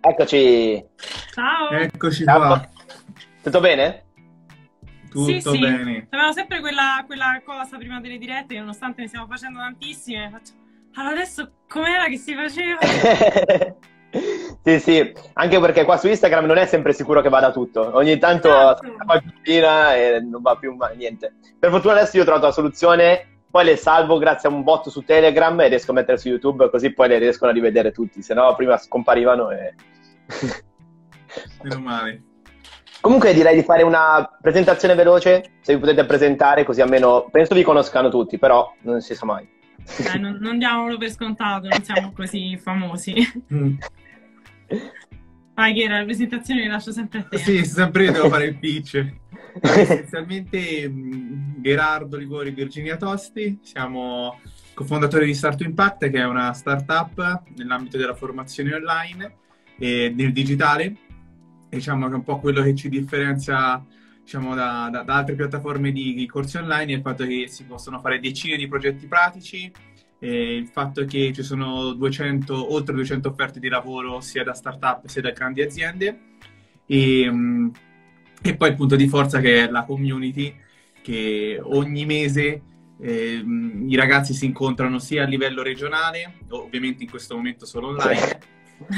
[0.00, 0.84] Eccoci.
[1.32, 1.70] Ciao.
[1.70, 2.38] Eccoci Ciao.
[2.38, 2.68] qua.
[3.42, 4.04] Tutto bene?
[5.10, 5.58] Tutto sì, sì.
[5.58, 6.06] bene.
[6.10, 10.52] Avevamo sempre quella, quella cosa prima delle dirette, che nonostante ne stiamo facendo tantissime, faccio...
[10.94, 12.78] Allora adesso com'era che si faceva?
[14.64, 17.94] sì, sì, anche perché qua su Instagram non è sempre sicuro che vada tutto.
[17.96, 18.96] Ogni tanto Esatto.
[19.04, 21.34] qualcosina e non va più niente.
[21.58, 24.88] Per fortuna adesso io ho trovato la soluzione, poi le salvo grazie a un bot
[24.88, 28.22] su Telegram e riesco a mettere su YouTube, così poi le riescono a rivedere tutti,
[28.22, 29.74] se no prima scomparivano e...
[31.62, 32.22] Meno male.
[33.00, 37.62] Comunque direi di fare una presentazione veloce, se vi potete presentare, così almeno penso vi
[37.62, 39.48] conoscano tutti, però non si sa mai.
[40.02, 43.14] Dai, non, non diamolo per scontato, non siamo così famosi.
[43.52, 43.76] Mm.
[45.54, 47.38] Vai, che era la presentazione che lascio sempre a te.
[47.38, 49.06] Sì, sempre io devo fare il pitch.
[49.62, 54.40] Essenzialmente mh, Gerardo Ligori e Virginia Tosti, siamo
[54.74, 59.36] cofondatori di Start Impact, che è una startup nell'ambito della formazione online
[59.78, 60.96] e nel digitale.
[61.68, 63.84] Diciamo che è un po' quello che ci differenzia
[64.22, 67.64] diciamo, da, da- da altre piattaforme di, di corsi online è il fatto che si
[67.64, 69.72] possono fare decine di progetti pratici,
[70.20, 75.22] il fatto che ci sono 200, oltre 200 offerte di lavoro sia da startup sia
[75.22, 76.20] da grandi aziende
[76.86, 77.72] e, mh,
[78.42, 80.54] e poi il punto di forza che è la community
[81.02, 82.62] che ogni mese
[83.00, 83.44] eh,
[83.86, 88.38] i ragazzi si incontrano sia a livello regionale, ovviamente in questo momento solo online,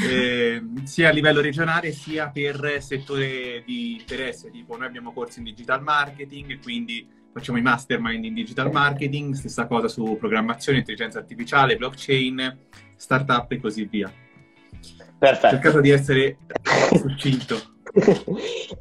[0.08, 5.44] eh, sia a livello regionale sia per settore di interesse, tipo noi abbiamo corsi in
[5.44, 11.76] digital marketing, quindi facciamo i mastermind in digital marketing, stessa cosa su programmazione, intelligenza artificiale,
[11.76, 12.58] blockchain,
[12.96, 14.08] startup e così via.
[14.08, 15.48] Ho Perfetto.
[15.48, 16.38] cercato di essere
[16.96, 17.78] succinto.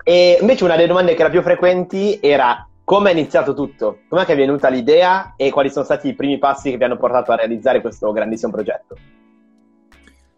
[0.04, 4.00] E invece una delle domande che era più frequenti era come è iniziato tutto?
[4.08, 6.98] Com'è che è venuta l'idea e quali sono stati i primi passi che vi hanno
[6.98, 8.98] portato a realizzare questo grandissimo progetto?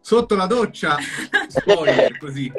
[0.02, 0.98] Sotto la doccia,
[1.48, 2.52] spoiler, così.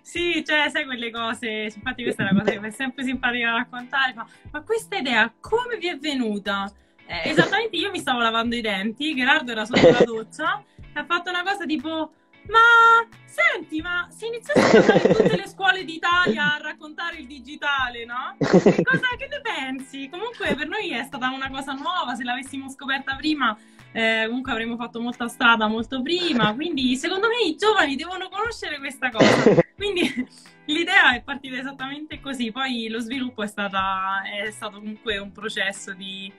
[0.00, 3.52] Sì, cioè, sai quelle cose, infatti questa è una cosa che mi è sempre simpatica
[3.52, 6.72] raccontare, ma, ma questa idea come vi è venuta?
[7.06, 11.04] Eh, esattamente io mi stavo lavando i denti, Gerardo era sotto la doccia e ha
[11.04, 12.12] fatto una cosa tipo,
[12.50, 17.26] ma senti, ma se iniziasse a andare in tutte le scuole d'Italia a raccontare il
[17.26, 18.36] digitale, no?
[18.38, 20.08] Cosa che ne pensi?
[20.10, 23.56] Comunque per noi è stata una cosa nuova, se l'avessimo scoperta prima
[23.92, 28.78] eh, comunque avremmo fatto molta strada molto prima, quindi secondo me i giovani devono conoscere
[28.78, 29.60] questa cosa.
[29.74, 30.02] Quindi
[30.66, 35.92] l'idea è partita esattamente così, poi lo sviluppo è, stata, è stato comunque un processo
[35.94, 36.32] di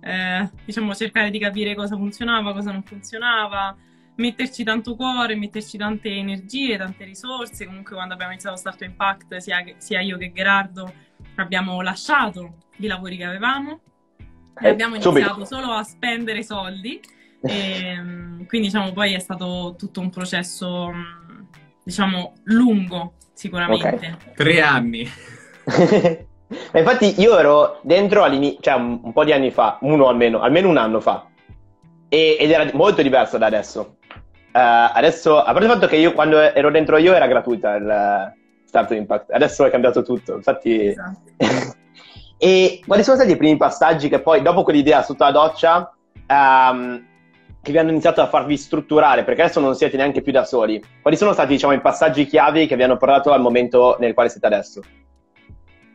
[0.00, 3.76] eh, diciamo cercare di capire cosa funzionava, cosa non funzionava,
[4.16, 7.66] metterci tanto cuore, metterci tante energie, tante risorse.
[7.66, 10.92] Comunque quando abbiamo iniziato Start to Impact, sia, sia io che Gerardo
[11.36, 13.80] abbiamo lasciato i lavori che avevamo
[14.60, 15.18] e Eh, abbiamo subito.
[15.18, 17.00] iniziato solo a spendere soldi.
[17.40, 17.96] E,
[18.46, 20.90] quindi diciamo poi è stato tutto un processo
[21.82, 24.16] diciamo lungo sicuramente.
[24.34, 25.08] Tre anni.
[26.72, 30.40] Ma infatti io ero dentro all'inizio, cioè un, un po' di anni fa, uno almeno,
[30.40, 31.26] almeno un anno fa,
[32.08, 33.96] e- ed era molto diverso da adesso.
[34.54, 37.88] Eh, adesso, a parte il fatto che io quando ero dentro io era gratuita il
[37.88, 40.88] eh, Start to Impact, adesso è cambiato tutto, infatti...
[40.88, 41.30] Esatto.
[42.38, 45.94] e quali sono stati i primi passaggi che poi, dopo quell'idea sotto la doccia,
[46.26, 47.06] ehm,
[47.62, 50.82] che vi hanno iniziato a farvi strutturare, perché adesso non siete neanche più da soli.
[51.00, 54.28] Quali sono stati, diciamo, i passaggi chiavi che vi hanno portato al momento nel quale
[54.28, 54.80] siete adesso?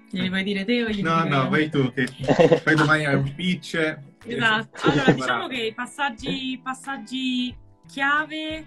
[0.09, 1.49] Glieli puoi dire te o glieli No, no, io?
[1.49, 2.07] vai tu, che
[2.63, 3.97] poi domani hai un pitch.
[4.25, 7.55] Esatto, allora diciamo che i passaggi, passaggi
[7.87, 8.65] chiave,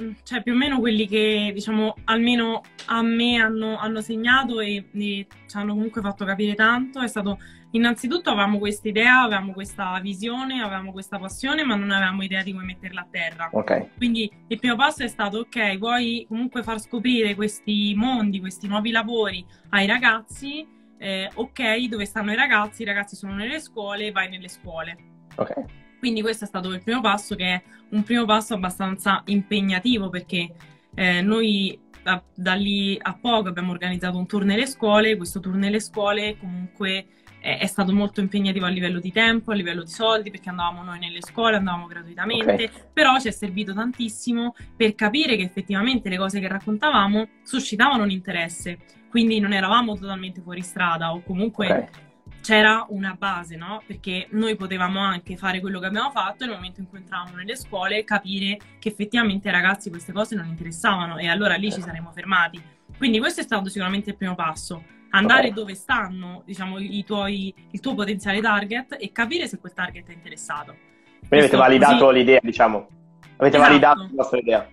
[0.00, 4.88] mm, cioè più o meno quelli che diciamo almeno a me hanno, hanno segnato e,
[4.92, 7.38] e ci hanno comunque fatto capire tanto, è stato
[7.74, 12.52] innanzitutto avevamo questa idea, avevamo questa visione, avevamo questa passione, ma non avevamo idea di
[12.52, 13.48] come metterla a terra.
[13.52, 13.96] Ok.
[13.96, 18.90] Quindi il primo passo è stato, ok, vuoi comunque far scoprire questi mondi, questi nuovi
[18.90, 20.66] lavori ai ragazzi,
[20.98, 22.82] eh, ok, dove stanno i ragazzi?
[22.82, 24.96] I ragazzi sono nelle scuole, vai nelle scuole.
[25.36, 25.83] Ok.
[26.04, 30.54] Quindi questo è stato il primo passo, che è un primo passo abbastanza impegnativo perché
[30.94, 35.54] eh, noi da, da lì a poco abbiamo organizzato un tour nelle scuole, questo tour
[35.54, 37.06] nelle scuole comunque
[37.40, 40.82] è, è stato molto impegnativo a livello di tempo, a livello di soldi, perché andavamo
[40.82, 46.18] noi nelle scuole, andavamo gratuitamente, però ci è servito tantissimo per capire che effettivamente le
[46.18, 48.76] cose che raccontavamo suscitavano un interesse,
[49.08, 52.03] quindi non eravamo totalmente fuori strada o comunque Ok.
[52.44, 53.82] C'era una base, no?
[53.86, 57.56] Perché noi potevamo anche fare quello che abbiamo fatto nel momento in cui entravamo nelle
[57.56, 62.10] scuole capire che effettivamente ai ragazzi queste cose non interessavano e allora lì ci saremmo
[62.12, 62.62] fermati.
[62.98, 64.84] Quindi questo è stato sicuramente il primo passo.
[65.10, 70.06] Andare dove stanno, diciamo, i tuoi, il tuo potenziale target e capire se quel target
[70.08, 70.76] è interessato.
[71.20, 72.88] Quindi avete validato così- l'idea, diciamo.
[73.36, 73.70] Avete Esatto.
[73.70, 74.68] validato la vostra idea.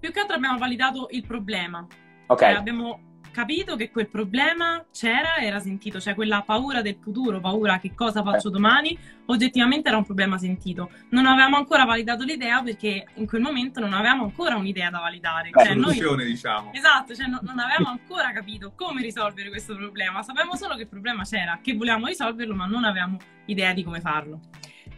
[0.00, 1.86] più che altro abbiamo validato il problema.
[2.28, 2.38] Ok.
[2.40, 2.98] Cioè, abbiamo
[3.32, 8.22] capito che quel problema c'era, era sentito, cioè quella paura del futuro, paura che cosa
[8.22, 8.96] faccio domani,
[9.26, 10.90] oggettivamente era un problema sentito.
[11.10, 15.50] Non avevamo ancora validato l'idea perché in quel momento non avevamo ancora un'idea da validare.
[15.52, 16.72] La Cioè, noi- soluzione, diciamo.
[16.72, 20.88] Esatto, cioè no- non avevamo ancora capito come risolvere questo problema, sapevamo solo che il
[20.88, 24.40] problema c'era, che volevamo risolverlo, ma non avevamo idea di come farlo.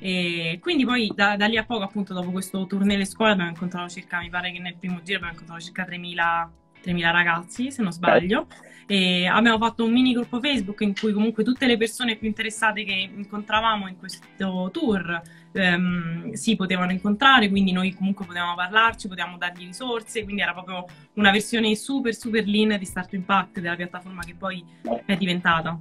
[0.01, 3.51] E quindi poi da, da lì a poco, appunto, dopo questo tour nelle scuole abbiamo
[3.51, 6.49] incontrato circa, mi pare che nel primo giro abbiamo incontrato circa 3.000,
[6.85, 8.47] 3.000 ragazzi, se non sbaglio,
[8.87, 12.85] e abbiamo fatto un mini gruppo Facebook in cui comunque tutte le persone più interessate
[12.85, 15.23] che incontravamo in questo tour
[15.53, 20.85] ehm, si potevano incontrare, quindi noi comunque potevamo parlarci, potevamo dargli risorse, quindi era proprio
[21.15, 24.63] una versione super super lean di Start Impact della piattaforma che poi
[25.07, 25.79] è diventata.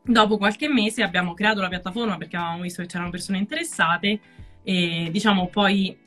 [0.00, 4.20] Dopo qualche mese abbiamo creato la piattaforma perché avevamo visto che c'erano persone interessate
[4.62, 6.06] e diciamo poi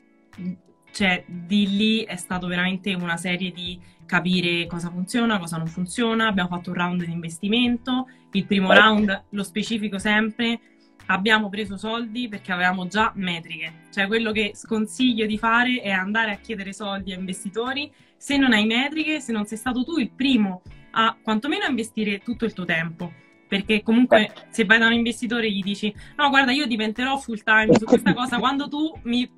[0.92, 6.26] cioè, di lì è stato veramente una serie di capire cosa funziona, cosa non funziona.
[6.26, 10.60] Abbiamo fatto un round di investimento, il primo round, lo specifico sempre,
[11.06, 13.86] abbiamo preso soldi perché avevamo già metriche.
[13.92, 18.52] Cioè quello che sconsiglio di fare è andare a chiedere soldi a investitori se non
[18.52, 20.62] hai metriche, se non sei stato tu il primo
[20.92, 23.12] a quantomeno a investire tutto il tuo tempo.
[23.52, 27.76] Perché comunque se vai da un investitore gli dici no guarda io diventerò full time
[27.76, 29.30] su questa cosa quando tu mi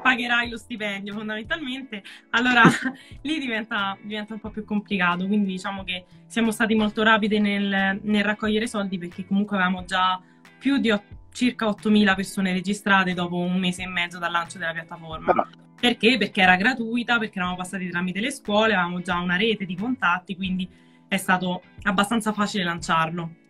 [0.00, 2.62] pagherai lo stipendio fondamentalmente, allora
[3.20, 5.26] lì diventa, diventa un po' più complicato.
[5.26, 10.18] Quindi diciamo che siamo stati molto rapidi nel, nel raccogliere soldi perché comunque avevamo già
[10.58, 10.90] più di
[11.30, 15.46] circa 8.000 persone registrate dopo un mese e mezzo dal lancio della piattaforma.
[15.78, 16.16] Perché?
[16.16, 20.34] Perché era gratuita, perché eravamo passati tramite le scuole, avevamo già una rete di contatti,
[20.36, 20.66] quindi
[21.06, 23.46] è stato abbastanza facile lanciarlo.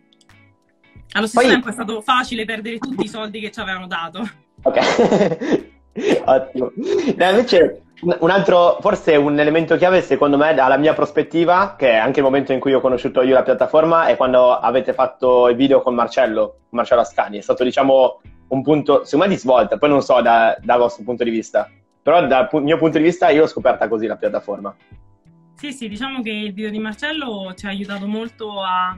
[1.13, 4.27] Allo stesso Poi- tempo è stato facile perdere tutti i soldi che ci avevano dato.
[4.61, 4.77] Ok,
[6.25, 6.71] ottimo.
[7.17, 11.95] No, invece, un altro, forse un elemento chiave, secondo me, dalla mia prospettiva, che è
[11.95, 15.55] anche il momento in cui ho conosciuto io la piattaforma, è quando avete fatto il
[15.55, 17.37] video con Marcello, Marcello Ascani.
[17.37, 19.77] È stato, diciamo, un punto, secondo me, di svolta.
[19.77, 21.69] Poi non so da- dal vostro punto di vista,
[22.01, 24.75] però dal pu- mio punto di vista io l'ho scoperta così la piattaforma.
[25.59, 28.97] Sì, sì, diciamo che il video di Marcello ci ha aiutato molto a,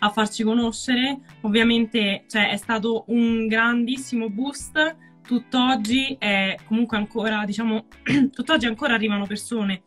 [0.00, 1.20] a farci conoscere.
[1.40, 4.94] Ovviamente, cioè, è stato un grandissimo boost.
[5.26, 7.86] Tutt'oggi è comunque ancora, diciamo,
[8.30, 9.84] tutt'oggi ancora arrivano persone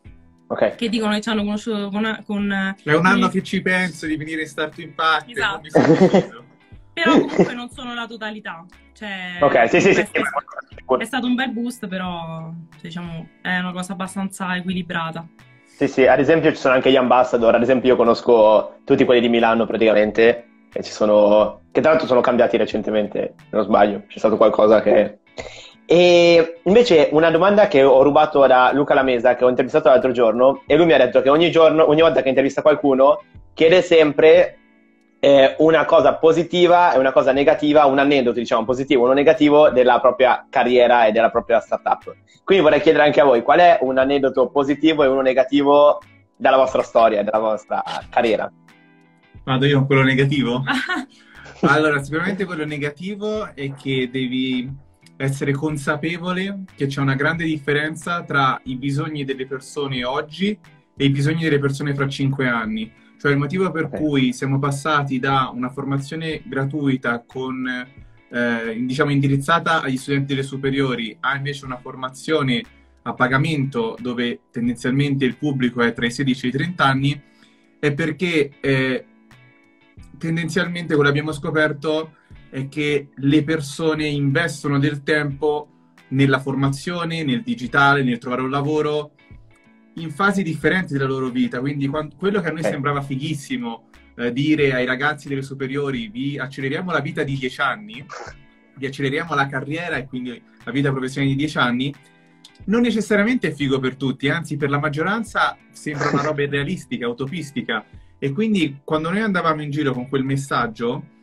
[0.48, 0.74] Ok.
[0.74, 4.06] che dicono che ci hanno conosciuto con, con È un anno con- che ci penso
[4.06, 5.28] di venire in Start Impact.
[5.28, 6.44] e Esatto.
[6.92, 8.66] Però comunque non sono la totalità.
[8.92, 10.02] Cioè, Ok, sì, sì, sì.
[10.98, 12.52] è stato un bel boost, però
[12.82, 15.26] diciamo è una cosa abbastanza equilibrata.
[15.80, 19.22] Sì, sì, ad esempio ci sono anche gli ambassador, ad esempio io conosco tutti quelli
[19.22, 24.02] di Milano praticamente, e ci sono, che tra l'altro sono cambiati recentemente, se non sbaglio,
[24.06, 25.20] c'è stato qualcosa che...
[25.86, 30.64] E invece una domanda che ho rubato da Luca Lamesa, che ho intervistato l'altro giorno,
[30.66, 33.22] e lui mi ha detto che ogni giorno, ogni volta che intervista qualcuno,
[33.54, 34.58] chiede sempre
[35.20, 40.00] eh, una cosa positiva e una cosa negativa, un aneddoto, diciamo, positivo, uno negativo della
[40.00, 42.16] propria carriera e della propria startup.
[42.42, 46.00] Quindi vorrei chiedere anche a voi qual è un aneddoto positivo e uno negativo
[46.36, 48.50] dalla vostra storia, della vostra carriera.
[49.44, 50.62] Vado io con quello negativo?
[51.62, 54.66] Allora, sicuramente quello negativo è che devi
[55.18, 60.58] essere consapevole che c'è una grande differenza tra i bisogni delle persone oggi
[60.96, 62.90] e i bisogni delle persone fra cinque anni.
[63.20, 63.98] Cioè il motivo per Ok.
[63.98, 67.66] cui siamo passati da una formazione gratuita con,
[68.30, 72.62] eh, diciamo, indirizzata agli studenti delle superiori a invece una formazione
[73.02, 77.22] a pagamento dove tendenzialmente il pubblico è tra i 16 e i 30 anni
[77.78, 79.04] è perché eh,
[80.16, 82.14] tendenzialmente quello che abbiamo scoperto
[82.48, 85.68] è che le persone investono del tempo
[86.08, 89.12] nella formazione, nel digitale, nel trovare un lavoro
[89.94, 91.60] in fasi differenti della loro vita.
[91.60, 92.68] Quindi quan- quello che a noi Ok.
[92.68, 98.04] sembrava fighissimo eh, dire ai ragazzi delle superiori vi acceleriamo la vita di 10 anni,
[98.76, 101.94] vi acceleriamo la carriera e quindi la vita professionale di 10 anni,
[102.64, 107.84] non necessariamente è figo per tutti, anzi per la maggioranza sembra una roba irrealistica, utopistica.
[108.18, 111.18] E quindi quando noi andavamo in giro con quel messaggio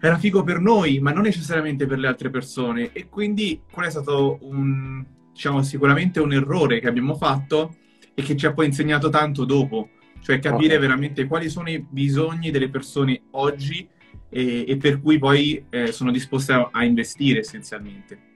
[0.00, 2.90] era figo per noi, ma non necessariamente per le altre persone.
[2.92, 5.04] E quindi quello è stato un,
[5.38, 7.76] diciamo, sicuramente un errore che abbiamo fatto
[8.12, 9.90] e che ci ha poi insegnato tanto dopo.
[10.20, 10.80] Cioè capire Ok.
[10.80, 13.88] veramente quali sono i bisogni delle persone oggi
[14.28, 18.26] e, e per cui poi eh, sono disposte a, a investire essenzialmente.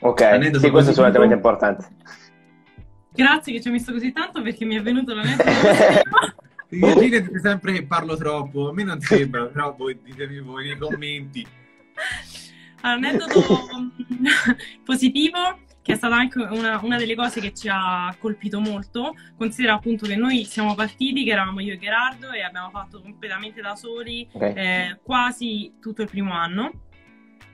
[0.00, 1.86] Ok, sì, questo è assolutamente importante.
[3.12, 5.44] Grazie che ci hai messo così tanto perché mi è venuto la mente.
[6.68, 10.78] Virginia dice sempre che parlo troppo, a me non sembra, però voi ditemi voi nei
[10.78, 11.46] commenti.
[12.80, 13.68] Aneddoto
[14.84, 15.38] positivo
[15.82, 19.14] che è stata anche una, una, delle cose che ci ha colpito molto.
[19.36, 23.60] Considera appunto che noi siamo partiti, che eravamo io e Gerardo, e abbiamo fatto completamente
[23.60, 24.54] da soli okay.
[24.54, 26.70] eh, quasi tutto il primo anno.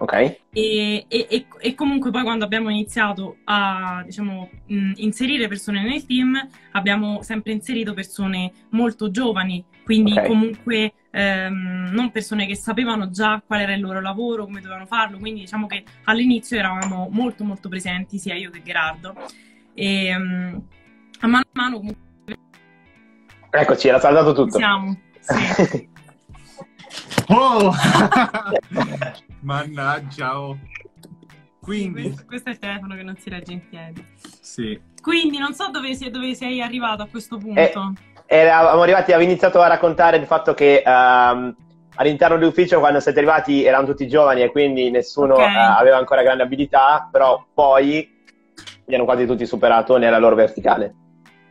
[0.00, 0.12] Ok.
[0.52, 6.38] E, e, e, comunque poi quando abbiamo iniziato a diciamo, mh, inserire persone nel team,
[6.73, 10.28] abbiamo sempre inserito persone molto giovani, quindi okay.
[10.28, 15.18] comunque ehm, non persone che sapevano già qual era il loro lavoro, come dovevano farlo,
[15.18, 19.14] quindi diciamo che all'inizio eravamo molto molto presenti, sia io che Gerardo.
[19.75, 20.62] E um,
[21.20, 22.37] a mano a mano comunque...
[23.50, 24.56] Eccoci, era saltato tutto.
[24.56, 25.88] Siamo, sì.
[27.28, 27.72] oh!
[29.40, 30.58] Mannaggia, oh.
[31.60, 32.02] Quindi...
[32.02, 34.04] Questo, questo, è il telefono che non si regge in piedi.
[34.40, 34.80] Sì.
[35.02, 37.60] Quindi non so dove, sei, dove sei arrivato a questo punto.
[37.60, 37.72] Eh,
[38.28, 41.54] eravamo arrivati, avevo iniziato a raccontare del fatto che um,
[41.94, 45.54] all'interno dell'ufficio quando siete arrivati erano tutti giovani e quindi nessuno okay.
[45.54, 48.16] uh, aveva ancora grande abilità, però poi
[48.85, 50.94] li hanno quasi tutti superato nella loro verticale.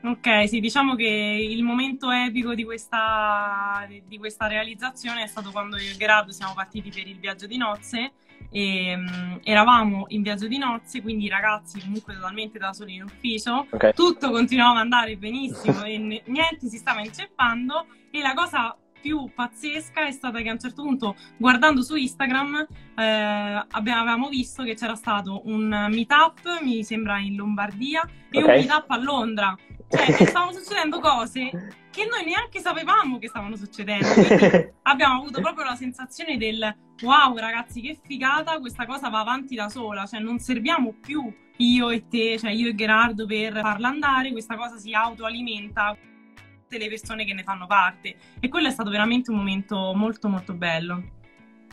[0.04, 1.04] Ok, sì, diciamo che
[1.50, 6.54] il momento epico di questa, di questa realizzazione è stato quando io e Gerardo siamo
[6.56, 8.12] partiti per il viaggio di nozze
[8.50, 13.04] e um, eravamo in viaggio di nozze, quindi i ragazzi comunque totalmente da soli in
[13.04, 13.94] ufficio, okay.
[13.94, 19.30] tutto continuava ad andare benissimo e n- niente si stava inceppando e la cosa più
[19.34, 24.76] pazzesca è stata che a un certo punto, guardando su Instagram, eh, avevamo visto che
[24.76, 28.60] c'era stato un meetup, mi sembra in Lombardia, e okay.
[28.60, 29.58] un meetup a Londra.
[29.90, 34.06] Cioè, stavano succedendo cose che noi neanche sapevamo che stavano succedendo.
[34.84, 39.68] Abbiamo avuto proprio la sensazione del wow, ragazzi, che figata, questa cosa va avanti da
[39.68, 44.32] sola, cioè non serviamo più io e te, cioè io e Gerardo per farla andare,
[44.32, 45.98] questa cosa si autoalimenta
[46.60, 50.28] tutte le persone che ne fanno parte e quello è stato veramente un momento molto
[50.28, 51.02] molto bello.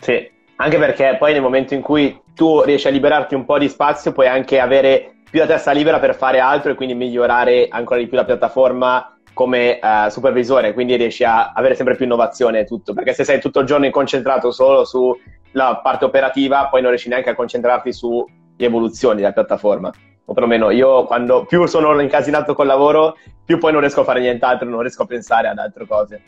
[0.00, 0.26] Sì,
[0.56, 4.12] anche perché poi nel momento in cui tu riesci a liberarti un po' di spazio
[4.12, 8.06] puoi anche avere più la testa libera per fare altro e quindi migliorare ancora di
[8.06, 12.94] più la piattaforma come uh, supervisore, quindi riesci a avere sempre più innovazione e tutto,
[12.94, 17.30] perché se sei tutto il giorno concentrato solo sulla parte operativa, poi non riesci neanche
[17.30, 18.24] a concentrarti sulle
[18.56, 19.92] evoluzioni della piattaforma
[20.26, 24.20] o perlomeno io quando più sono incasinato col lavoro, più poi non riesco a fare
[24.20, 26.22] nient'altro, non riesco a pensare ad altre cose.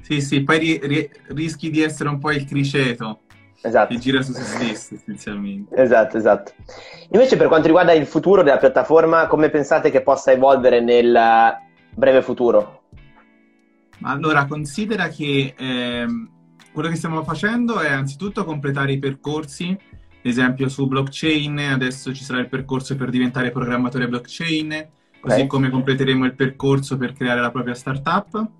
[0.00, 3.20] Sì, sì, poi ri- ri- rischi di essere un po' il criceto.
[3.62, 3.94] Esatto.
[3.94, 5.74] Che gira su se stesso, essenzialmente.
[5.74, 6.52] Esatto, esatto.
[7.12, 11.18] Invece per quanto riguarda il futuro della piattaforma, come pensate che possa evolvere nel
[11.94, 12.82] breve futuro?
[14.02, 16.30] Allora, considera che ehm,
[16.72, 19.76] quello che stiamo facendo è anzitutto completare i percorsi
[20.28, 24.68] esempio su blockchain, adesso ci sarà il percorso per diventare programmatore blockchain,
[25.20, 25.46] così okay.
[25.46, 28.50] come completeremo il percorso per creare la propria startup.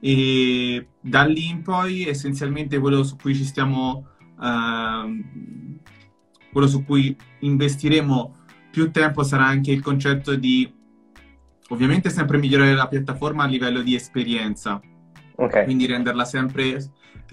[0.00, 5.24] E da lì in poi essenzialmente quello su cui ci stiamo, uh,
[6.52, 8.36] quello su cui investiremo
[8.70, 10.70] più tempo sarà anche il concetto di
[11.68, 14.80] ovviamente sempre migliorare la piattaforma a livello di esperienza.
[15.36, 15.64] Okay.
[15.64, 16.78] Quindi renderla sempre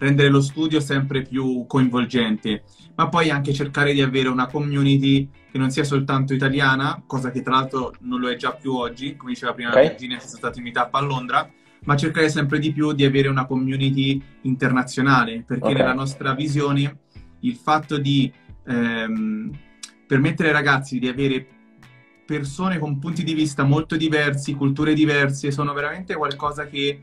[0.02, 2.64] rendere lo studio sempre più coinvolgente,
[2.96, 7.44] ma poi anche cercare di avere una community che non sia soltanto italiana, cosa che
[7.44, 9.90] tra l'altro non lo è già più oggi, come diceva prima okay.
[9.90, 11.48] Virginia, è stato in meetup a Londra,
[11.84, 15.78] ma cercare sempre di più di avere una community internazionale, perché okay.
[15.78, 17.00] nella nostra visione
[17.42, 18.32] il fatto di
[18.66, 19.52] ehm,
[20.08, 21.48] permettere ai ragazzi di avere
[22.32, 27.02] persone con punti di vista molto diversi, culture diverse, sono veramente qualcosa che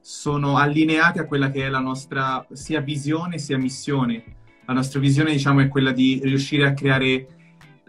[0.00, 4.24] sono allineati a quella che è la nostra sia visione sia missione.
[4.64, 7.26] La nostra visione, diciamo, è quella di riuscire a creare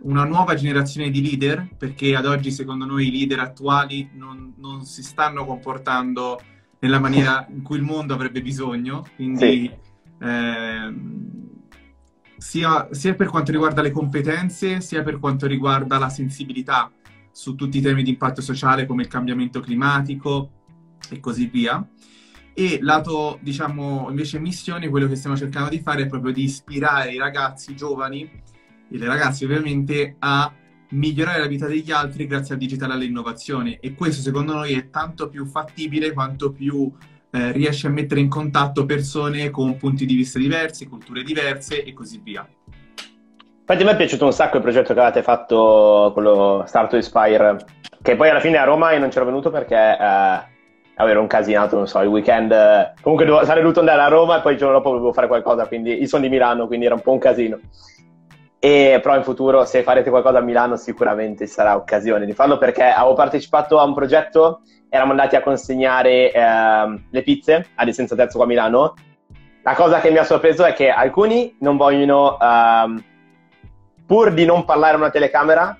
[0.02, 4.84] una nuova generazione di leader, perché ad oggi, secondo noi, i leader attuali non, non
[4.84, 6.42] si stanno comportando
[6.80, 9.06] nella maniera in cui il mondo avrebbe bisogno.
[9.16, 9.72] Quindi, sì.
[10.20, 10.94] eh,
[12.42, 16.92] sia, sia per quanto riguarda le competenze, sia per quanto riguarda la sensibilità
[17.32, 20.50] su tutti i temi di impatto sociale come il cambiamento climatico
[21.08, 21.88] e così via.
[22.54, 27.14] E lato, diciamo, invece missione, quello che stiamo cercando di fare è proprio di ispirare
[27.14, 30.52] i ragazzi giovani e le ragazze ovviamente a
[30.90, 33.80] migliorare la vita degli altri grazie al digitale e all'innovazione.
[33.80, 36.92] E questo secondo noi è tanto più fattibile quanto più
[37.32, 41.94] eh, riesce a mettere in contatto persone con punti di vista diversi, culture diverse e
[41.94, 42.48] così via.
[43.62, 46.96] Infatti a me è piaciuto un sacco il progetto che avete fatto, quello Start to
[46.98, 47.58] Inspire,
[48.02, 50.40] che poi alla fine a Roma io non c'ero venuto perché eh,
[50.96, 52.52] avevo un casinato, non so, il weekend.
[53.02, 55.68] Comunque dovevo, sarei dovuto andare a Roma e poi il giorno dopo dovevo fare qualcosa,
[55.68, 57.60] quindi io sono di Milano, quindi era un po' un casino.
[58.64, 62.84] E però in futuro, se farete qualcosa a Milano, sicuramente sarà occasione di farlo perché
[62.84, 68.38] avevo partecipato a un progetto, eravamo andati a consegnare eh, le pizze ad Essenza Terzo
[68.38, 68.94] qua a Milano.
[69.64, 72.38] La cosa che mi ha sorpreso è che alcuni non vogliono.
[72.40, 73.04] Eh,
[74.06, 75.76] pur di non parlare a una telecamera,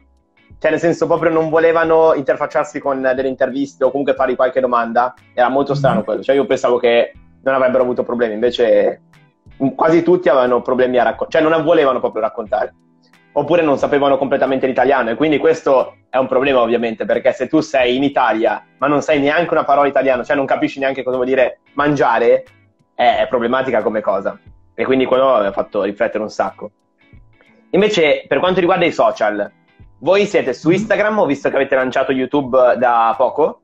[0.58, 5.14] cioè nel senso proprio non volevano interfacciarsi con delle interviste o comunque fargli qualche domanda,
[5.34, 6.04] era molto strano Mhm.
[6.06, 7.12] quello, cioè io pensavo che
[7.44, 9.02] non avrebbero avuto problemi, invece
[9.76, 12.74] quasi tutti avevano problemi a raccontare, cioè non volevano proprio raccontare,
[13.34, 17.62] oppure non sapevano completamente l'italiano e quindi questo è un problema ovviamente, perché se tu
[17.62, 21.16] sei in Italia ma non sai neanche una parola italiana, cioè non capisci neanche cosa
[21.16, 22.44] vuol dire mangiare,
[22.96, 24.38] è, problematica come cosa.
[24.74, 26.72] E quindi quello mi ha fatto riflettere un sacco.
[27.72, 29.50] Invece, per quanto riguarda i social,
[30.00, 33.62] voi siete su Instagram, ho visto che avete lanciato YouTube da poco,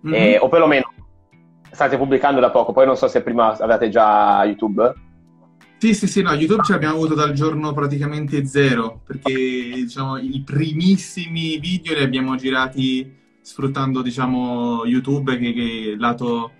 [0.00, 0.14] Mhm.
[0.14, 0.92] eh, o perlomeno
[1.70, 4.92] state pubblicando da poco, poi non so se prima avevate già YouTube.
[5.78, 9.32] Sì, sì, sì, no, YouTube ce l'abbiamo avuto dal giorno praticamente zero, perché
[9.74, 16.50] diciamo i primissimi video li abbiamo girati sfruttando, diciamo, YouTube, che, che lato,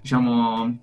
[0.00, 0.78] diciamo...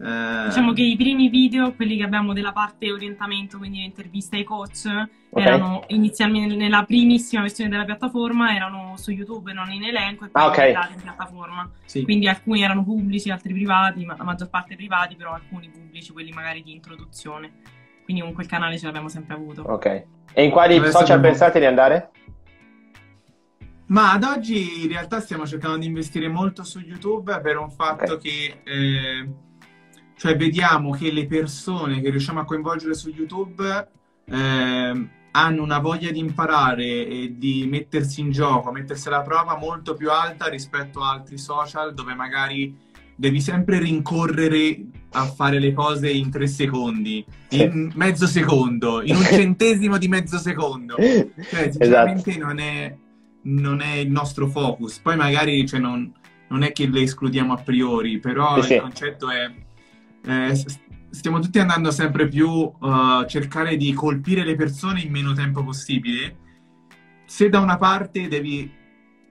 [0.00, 4.36] eh, Diciamo che i primi video, quelli che abbiamo della parte orientamento, quindi le interviste
[4.36, 4.86] ai coach,
[5.30, 5.40] Ok.
[5.44, 10.42] erano inizialmente nella primissima versione della piattaforma, erano su YouTube, non in elenco, e poi
[10.42, 10.56] Ah, ok.
[10.56, 11.70] diventati in piattaforma.
[11.84, 12.02] sì.
[12.02, 16.30] Quindi alcuni erano pubblici, altri privati, ma la maggior parte privati, però alcuni pubblici, quelli
[16.32, 17.52] magari di introduzione.
[18.04, 19.62] Quindi comunque il canale ce l'abbiamo sempre avuto.
[19.62, 20.04] Ok.
[20.32, 22.10] E in quali Adesso social abbiamo- pensate di andare?
[23.86, 28.14] Ma ad oggi in realtà stiamo cercando di investire molto su YouTube per un fatto
[28.14, 28.18] Ok.
[28.22, 29.28] che eh,
[30.16, 33.88] cioè vediamo che le persone che riusciamo a coinvolgere su YouTube
[34.26, 39.94] ehm, hanno una voglia di imparare e di mettersi in gioco, mettersi alla prova molto
[39.94, 42.76] più alta rispetto a altri social dove magari
[43.16, 47.62] devi sempre rincorrere a fare le cose in tre secondi, Sì.
[47.62, 50.96] in mezzo secondo, in un centesimo di mezzo secondo.
[50.96, 51.72] Cioè, esatto.
[51.72, 52.96] sinceramente non è,
[53.42, 54.98] non è il nostro focus.
[54.98, 56.12] Poi magari cioè, non,
[56.48, 58.74] non è che le escludiamo a priori, però Sì, sì.
[58.74, 59.52] il concetto è
[60.24, 60.64] eh,
[61.10, 66.36] stiamo tutti andando sempre più a cercare di colpire le persone in meno tempo possibile.
[67.26, 68.82] Se da una parte devi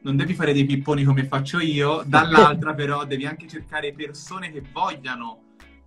[0.04, 4.62] non devi fare dei pipponi come faccio io, dall'altra però devi anche cercare persone che
[4.72, 5.44] vogliano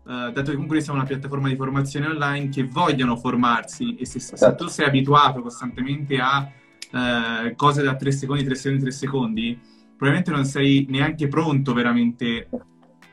[0.09, 4.21] eh, dato che comunque siamo una piattaforma di formazione online, che vogliono formarsi e se,
[4.21, 4.64] se Esatto.
[4.64, 6.49] tu sei abituato costantemente a
[6.92, 9.61] eh, cose da 3 secondi, 3 secondi, 3 secondi,
[9.97, 12.49] probabilmente non sei neanche pronto veramente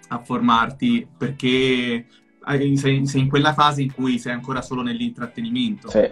[0.09, 2.05] a formarti perché
[2.75, 5.89] sei, sei in quella fase in cui sei ancora solo nell'intrattenimento.
[5.89, 6.11] Sì.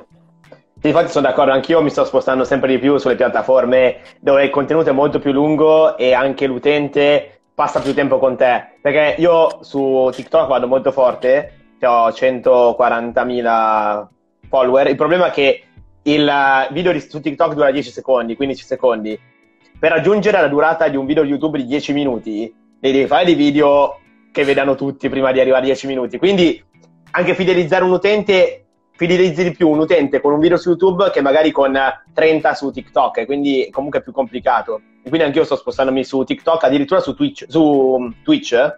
[0.82, 4.50] Sì, infatti sono d'accordo, anch'io mi sto spostando sempre di più sulle piattaforme dove il
[4.50, 8.78] contenuto è molto più lungo e anche l'utente passa più tempo con te.
[8.82, 14.08] Perché io su TikTok vado molto forte, ho 140.000
[14.50, 14.88] follower.
[14.88, 15.64] Il problema è che
[16.02, 16.32] il
[16.72, 19.20] video su TikTok dura 10 secondi, 15 secondi.
[19.78, 22.52] Per raggiungere la durata di un video di YouTube di 10 minuti,
[22.90, 24.00] devi fare dei video
[24.32, 26.18] che vedano tutti prima di arrivare a 10 minuti.
[26.18, 26.64] Quindi
[27.12, 31.22] anche fidelizzare un utente fidelizzi di più un utente con un video su YouTube che
[31.22, 31.76] magari con
[32.14, 34.82] 30 su TikTok, e quindi comunque è più complicato.
[35.04, 38.78] E quindi anch'io sto spostandomi su TikTok, addirittura su Twitch, su mm, Twitch.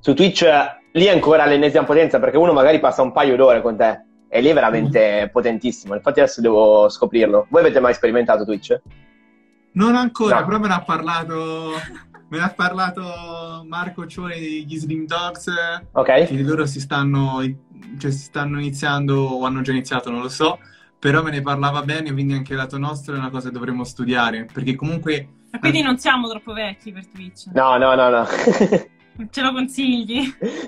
[0.00, 3.62] Su Twitch eh, lì è ancora l'ennesima potenza perché uno magari passa un paio d'ore
[3.62, 5.94] con te e lì è veramente potentissimo.
[5.94, 7.46] Infatti adesso devo scoprirlo.
[7.48, 8.80] Voi avete mai sperimentato Twitch?
[9.74, 10.46] Non ancora, No.
[10.46, 11.70] però me ne ha parlato,
[12.34, 15.46] me ne ha parlato Marco Cione degli Slim Dogs.
[15.92, 16.26] Ok?
[16.26, 17.40] che loro si stanno,
[17.98, 20.58] cioè, si stanno iniziando o hanno già iniziato, non lo so,
[20.98, 24.46] però me ne parlava bene, quindi anche lato nostro è una cosa che dovremmo studiare,
[24.52, 27.46] perché comunque E quindi non siamo troppo vecchi per Twitch.
[27.52, 28.26] No, no, no, no.
[29.30, 30.22] Ce lo consigli?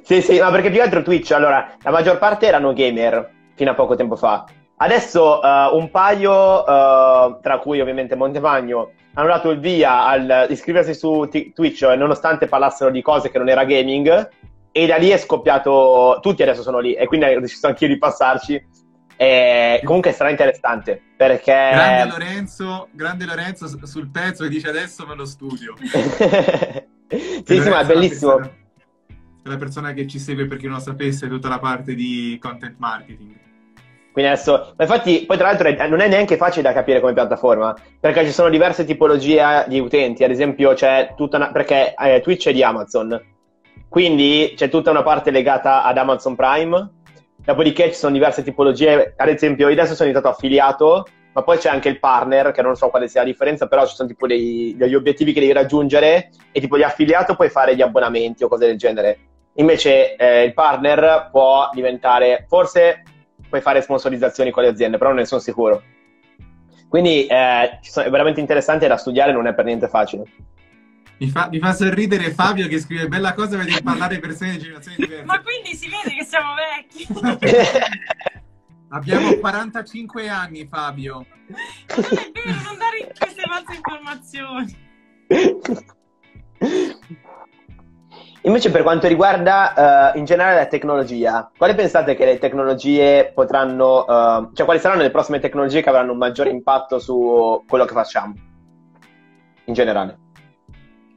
[0.04, 3.72] Sì, sì, ma perché più che altro Twitch, allora, la maggior parte erano gamer fino
[3.72, 4.44] a poco tempo fa.
[4.76, 10.94] Adesso eh, un paio, eh, tra cui ovviamente Montevagno, hanno dato il via al iscriversi
[10.94, 14.30] su Ti- Twitch eh, nonostante parlassero di cose che non era gaming
[14.70, 17.96] e da lì è scoppiato, tutti adesso sono lì e quindi ho deciso anch'io di
[17.96, 18.74] passarci.
[19.18, 21.52] E comunque sarà interessante perché...
[21.52, 25.74] grande Lorenzo, grande Lorenzo sul pezzo e dice adesso me lo studio.
[25.80, 28.38] sì, sì, ma è bellissimo.
[29.44, 32.74] la persona che ci segue per chi non lo sapesse tutta la parte di content
[32.76, 33.34] marketing.
[34.16, 37.12] Quindi adesso, ma infatti, poi tra l'altro è- non è neanche facile da capire come
[37.12, 42.20] piattaforma, perché ci sono diverse tipologie di utenti, ad esempio c'è tutta una, perché eh,
[42.22, 43.22] Twitch è di Amazon,
[43.90, 46.92] quindi c'è tutta una parte legata ad Amazon Prime,
[47.44, 51.68] dopodiché ci sono diverse tipologie, ad esempio io adesso sono diventato affiliato, ma poi c'è
[51.68, 54.74] anche il partner, che non so quale sia la differenza, però ci sono tipo dei-
[54.78, 58.64] degli obiettivi che devi raggiungere e tipo di affiliato puoi fare gli abbonamenti o cose
[58.64, 59.18] del genere.
[59.56, 63.02] Invece eh, il partner può diventare, forse
[63.48, 65.82] puoi fare sponsorizzazioni con le aziende, però non ne sono sicuro.
[66.88, 70.24] Quindi eh, è veramente interessante da studiare, non è per niente facile.
[71.18, 74.96] Mi fa, mi fa sorridere Fabio che scrive bella cosa vedi parlare persone di generazioni
[74.98, 75.24] diverse.
[75.24, 77.06] Ma quindi si vede che siamo vecchi.
[78.90, 81.14] Abbiamo 45 anni, Fabio.
[81.14, 81.26] Non
[81.98, 84.84] è vero, non dare queste false informazioni.
[88.46, 94.04] Invece per quanto riguarda uh, in generale la tecnologia, quali pensate che le tecnologie potranno,
[94.04, 97.92] uh, cioè quali saranno le prossime tecnologie che avranno un maggiore impatto su quello che
[97.92, 98.34] facciamo?
[99.64, 100.18] In generale.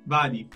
[0.06, 0.48] Vadi.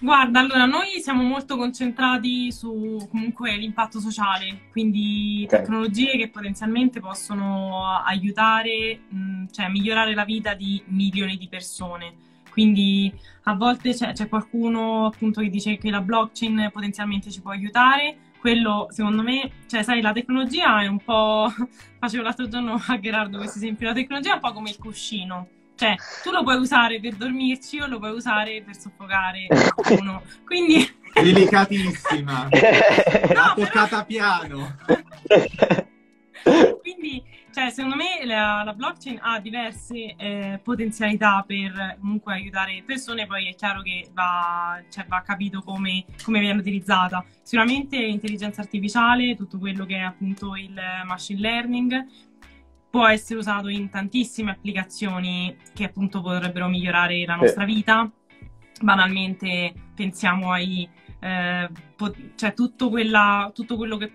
[0.00, 5.60] Guarda, allora noi siamo molto concentrati su comunque l'impatto sociale, quindi Ok.
[5.60, 12.14] tecnologie che potenzialmente possono aiutare, mh, cioè migliorare la vita di milioni di persone.
[12.54, 13.12] Quindi
[13.42, 18.16] a volte c'è, c'è qualcuno appunto che dice che la blockchain potenzialmente ci può aiutare.
[18.38, 21.50] Quello, secondo me, cioè, sai, la tecnologia è un po'.
[21.98, 23.88] Facevo l'altro giorno a Gerardo questo esempio.
[23.88, 25.48] La tecnologia è un po' come il cuscino.
[25.74, 30.22] Cioè, tu lo puoi usare per dormirci o lo puoi usare per soffocare qualcuno.
[30.46, 32.48] Quindi, Delicatissima.
[33.34, 34.76] No, toccata piano.
[36.80, 37.22] quindi
[37.54, 43.46] cioè, secondo me la, la blockchain ha diverse eh, potenzialità per comunque aiutare persone, poi
[43.46, 47.24] è chiaro che va, cioè, va capito come, come viene utilizzata.
[47.42, 52.06] Sicuramente l'intelligenza artificiale, tutto quello che è appunto il machine learning,
[52.90, 58.10] può essere usato in tantissime applicazioni che appunto potrebbero migliorare la nostra vita.
[58.80, 60.88] Banalmente pensiamo ai
[61.20, 64.12] eh, po- cioè tutto, quella, tutto quello che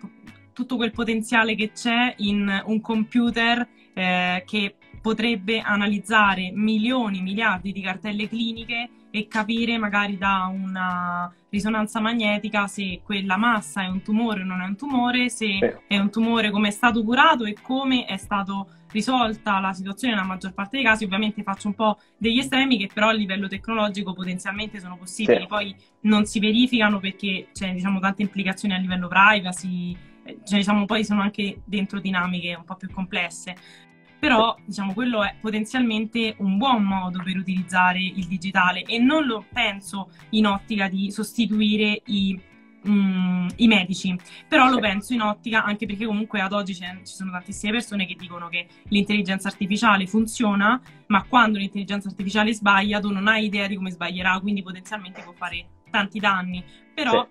[0.59, 7.79] tutto quel potenziale che c'è in un computer eh, che potrebbe analizzare milioni, miliardi di
[7.81, 14.41] cartelle cliniche e capire magari da una risonanza magnetica se quella massa è un tumore
[14.41, 15.71] o non è un tumore, se Sì.
[15.87, 20.25] è un tumore, come è stato curato e come è stato risolta la situazione nella
[20.25, 21.05] maggior parte dei casi.
[21.05, 25.47] Ovviamente faccio un po' degli estremi che però a livello tecnologico potenzialmente sono possibili, Sì.
[25.47, 29.95] poi non si verificano perché c'è diciamo tante implicazioni a livello privacy,
[30.43, 33.55] cioè, diciamo poi sono anche dentro dinamiche un po' più complesse.
[34.19, 39.45] Però diciamo quello è potenzialmente un buon modo per utilizzare il digitale e non lo
[39.53, 42.37] penso in ottica di sostituire i,
[42.85, 44.13] mm, i medici,
[44.45, 44.81] però lo Sì.
[44.81, 48.67] penso in ottica anche perché comunque ad oggi ci sono tantissime persone che dicono che
[48.89, 54.37] l'intelligenza artificiale funziona, ma quando l'intelligenza artificiale sbaglia tu non hai idea di come sbaglierà,
[54.41, 56.61] quindi potenzialmente può fare tanti danni.
[56.93, 57.25] Però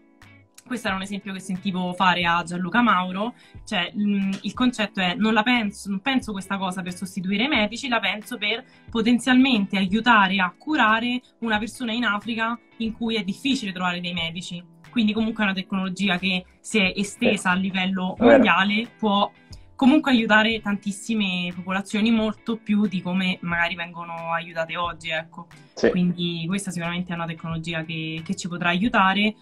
[0.69, 5.15] questo era un esempio che sentivo fare a Gianluca Mauro, cioè mh, il concetto è
[5.17, 9.77] non la penso, non penso questa cosa per sostituire i medici, la penso per potenzialmente
[9.77, 14.63] aiutare a curare una persona in Africa in cui è difficile trovare dei medici.
[14.91, 19.31] Quindi comunque è una tecnologia che se è estesa a livello mondiale può
[19.79, 25.47] comunque aiutare tantissime popolazioni molto più di come magari vengono aiutate oggi, ecco.
[25.73, 25.91] Sì.
[25.91, 29.37] Quindi questa sicuramente è una tecnologia che, che ci potrà aiutare.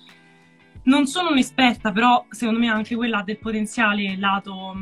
[0.87, 4.75] Non sono un'esperta, però secondo me anche quella ha del potenziale lato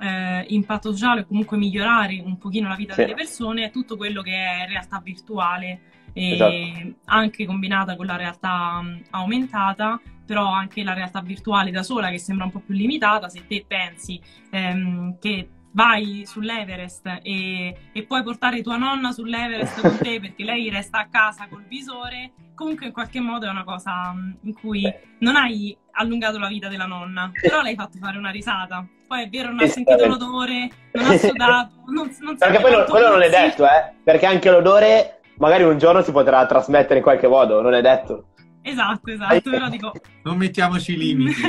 [0.00, 3.02] eh, impatto sociale o comunque migliorare un pochino la vita Sì.
[3.02, 5.80] delle persone, tutto quello che è realtà virtuale
[6.14, 6.96] e Esatto.
[7.06, 12.18] anche combinata con la realtà mh, aumentata, però anche la realtà virtuale da sola che
[12.18, 14.18] sembra un po' più limitata, se te pensi
[14.50, 20.70] ehm, che vai sull'Everest e, e puoi portare tua nonna sull'Everest con te perché lei
[20.70, 24.92] resta a casa col visore, comunque in qualche modo è una cosa mh, in cui
[25.18, 28.86] non hai allungato la vita della nonna, però l'hai fatto fare una risata.
[29.06, 32.90] Poi è vero, non ha sentito l'odore, non ha sudato, non, non Perché poi quanto
[32.92, 33.92] quello non è detto, eh?
[34.02, 38.28] Perché anche l'odore magari un giorno si potrà trasmettere in qualche modo, non è detto.
[38.62, 39.92] Esatto, esatto, però dico...
[40.22, 41.42] Non mettiamoci limiti.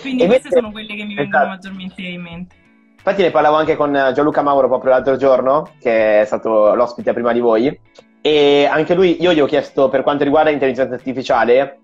[0.00, 1.48] Quindi E queste sono quelle che mi vengono esatto.
[1.48, 2.54] maggiormente in mente.
[2.96, 7.32] Infatti ne parlavo anche con Gianluca Mauro proprio l'altro giorno, che è stato l'ospite prima
[7.32, 7.80] di voi,
[8.22, 11.80] e anche lui, io gli ho chiesto per quanto riguarda l'intelligenza artificiale,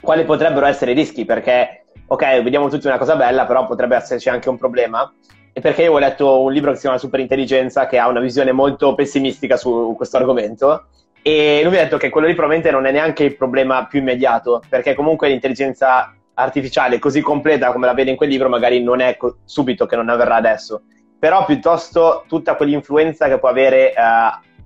[0.00, 4.28] quali potrebbero essere i rischi, perché, ok, vediamo tutti una cosa bella, però potrebbe esserci
[4.28, 5.10] anche un problema,
[5.54, 8.52] e perché io ho letto un libro che si chiama Superintelligenza, che ha una visione
[8.52, 10.88] molto pessimistica su questo argomento,
[11.22, 14.00] e lui mi ha detto che quello lì probabilmente non è neanche il problema più
[14.00, 19.00] immediato, perché comunque l'intelligenza artificiale così completa come la vede in quel libro magari non
[19.00, 20.82] è co- subito che non avverrà adesso,
[21.18, 23.94] però piuttosto tutta quell'influenza che può avere eh,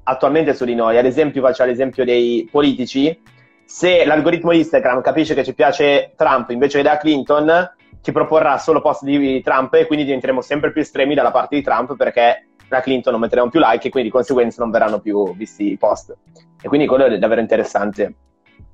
[0.04, 0.98] attualmente su di noi.
[0.98, 3.18] Ad esempio, faccio l'esempio dei politici,
[3.64, 8.80] se l'algoritmo Instagram capisce che ci piace Trump invece che da Clinton, ci proporrà solo
[8.82, 12.80] post di Trump e quindi diventeremo sempre più estremi dalla parte di Trump perché da
[12.80, 16.14] Clinton non metteremo più like e quindi di conseguenza non verranno più visti i post.
[16.60, 18.14] E quindi quello è davvero interessante.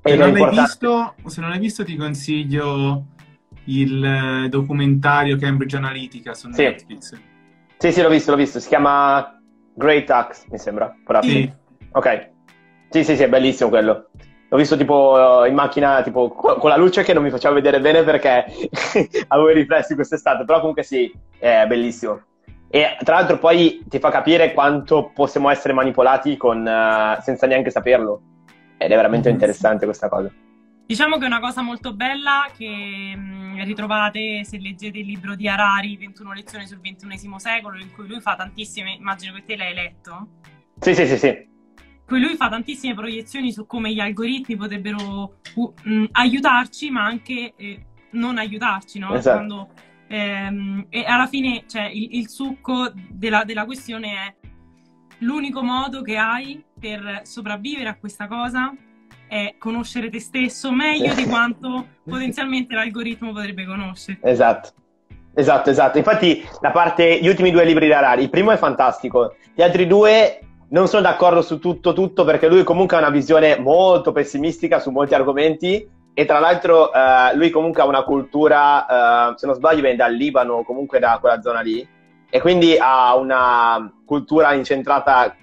[0.09, 3.05] Se non, visto, se non l'hai visto, ti consiglio
[3.65, 6.63] il eh, documentario Cambridge Analytica su Sì.
[6.63, 7.21] Netflix.
[7.77, 8.61] Sì, sì, l'ho visto, l'ho visto.
[8.61, 9.41] Si chiama
[9.75, 10.95] Great Axe, mi sembra.
[11.21, 11.51] Sì.
[11.93, 12.31] Ok.
[12.91, 14.09] Sì, sì, sì, è bellissimo quello.
[14.51, 18.03] L'ho visto tipo in macchina, tipo con la luce che non mi faceva vedere bene
[18.03, 18.47] perché
[19.29, 22.23] avevo i riflessi quest'estate, però comunque sì, è bellissimo.
[22.71, 27.71] E tra l'altro poi ti fa capire quanto possiamo essere manipolati con, uh, senza neanche
[27.71, 28.21] saperlo.
[28.79, 30.31] Ed è veramente interessante questa cosa.
[30.87, 35.47] Diciamo che è una cosa molto bella che mm, ritrovate se leggete il libro di
[35.47, 39.75] Harari, 21 lezioni sul XXI secolo, in cui lui fa tantissime, immagino che te l'hai
[39.75, 40.29] letto.
[40.81, 41.47] Sì, sì, sì, sì.
[42.07, 47.53] Cui lui fa tantissime proiezioni su come gli algoritmi potrebbero uh, mh, aiutarci, ma anche
[47.55, 49.15] eh, non aiutarci, no?
[49.15, 49.37] Esatto.
[49.37, 49.69] Quando,
[50.07, 54.35] ehm, e alla fine cioè, il, il succo della, della questione è
[55.19, 58.73] l'unico modo che hai per sopravvivere a questa cosa
[59.27, 64.19] è conoscere te stesso meglio di quanto potenzialmente l'algoritmo potrebbe conoscere.
[64.23, 64.71] Esatto.
[65.35, 65.99] Esatto, esatto.
[65.99, 69.87] Infatti, da parte gli ultimi due libri di Harari, il primo è fantastico, gli altri
[69.87, 74.81] due non sono d'accordo su tutto, tutto, perché lui comunque ha una visione molto pessimistica
[74.81, 79.55] su molti argomenti e tra l'altro uh, lui comunque ha una cultura, uh, se non
[79.55, 81.87] sbaglio, viene dal Libano o comunque da quella zona lì
[82.29, 85.37] e quindi ha una cultura incentrata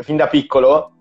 [0.00, 0.92] fin da piccolo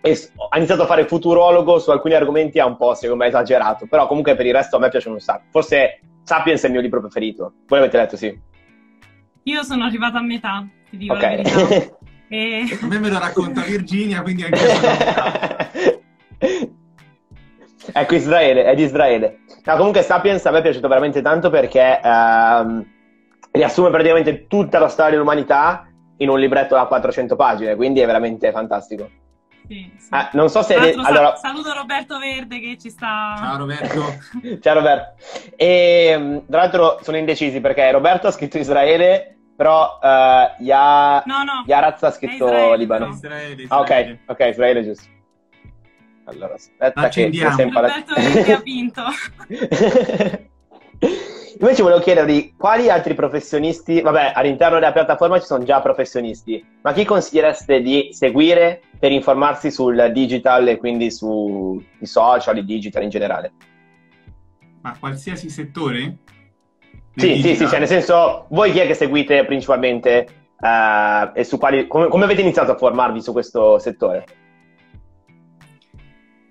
[0.00, 3.86] e ha iniziato a fare futurologo su alcuni argomenti ha un po' secondo me esagerato,
[3.86, 5.44] però comunque per il resto a me piace un sacco.
[5.50, 7.52] Forse Sapiens è il mio libro preferito.
[7.66, 8.38] Voi l'avete letto, sì?
[9.42, 11.42] Io sono arrivata a metà, ti dico okay.
[11.42, 11.96] la verità.
[12.28, 12.78] e...
[12.80, 14.60] A me me lo racconta Virginia, quindi anche
[16.40, 16.78] io
[17.92, 19.40] Ecco, Israele, è di Israele.
[19.64, 22.86] No, comunque Sapiens a me è piaciuto veramente tanto perché ehm,
[23.50, 25.89] riassume praticamente tutta la storia dell'umanità
[26.20, 29.08] in un libretto da 400 pagine, quindi è veramente fantastico.
[29.66, 30.08] Sì, sì.
[30.10, 30.74] Ah, non so se...
[30.74, 31.36] allora...
[31.36, 33.34] Saluto Roberto Verde che ci sta...
[33.38, 34.18] Ciao Roberto.
[34.60, 35.22] Ciao Roberto.
[35.56, 41.22] E mm, tra l'altro sono indecisi perché Roberto ha scritto Israele, però uh, Ya...
[41.24, 41.62] no, no.
[41.66, 43.06] Yaraz ha scritto Israele, Libano.
[43.06, 43.12] No.
[43.12, 43.68] Israele, Israele.
[43.68, 45.08] Ah, ok, ok, Israele giusto.
[46.24, 47.56] Allora, aspetta Accendiamo.
[47.56, 47.62] che...
[47.62, 49.02] Roberto Verde ha vinto.
[51.60, 56.94] Invece volevo chiedervi quali altri professionisti, vabbè, all'interno della piattaforma ci sono già professionisti, ma
[56.94, 63.10] chi consigliereste di seguire per informarsi sul digital e quindi sui social, i digital in
[63.10, 63.52] generale?
[64.80, 66.16] Ma qualsiasi settore?
[67.14, 70.28] Sì, sì, sì, cioè nel senso, voi chi è che seguite principalmente
[70.60, 74.24] uh, e su quali, come, come avete iniziato a formarvi su questo settore?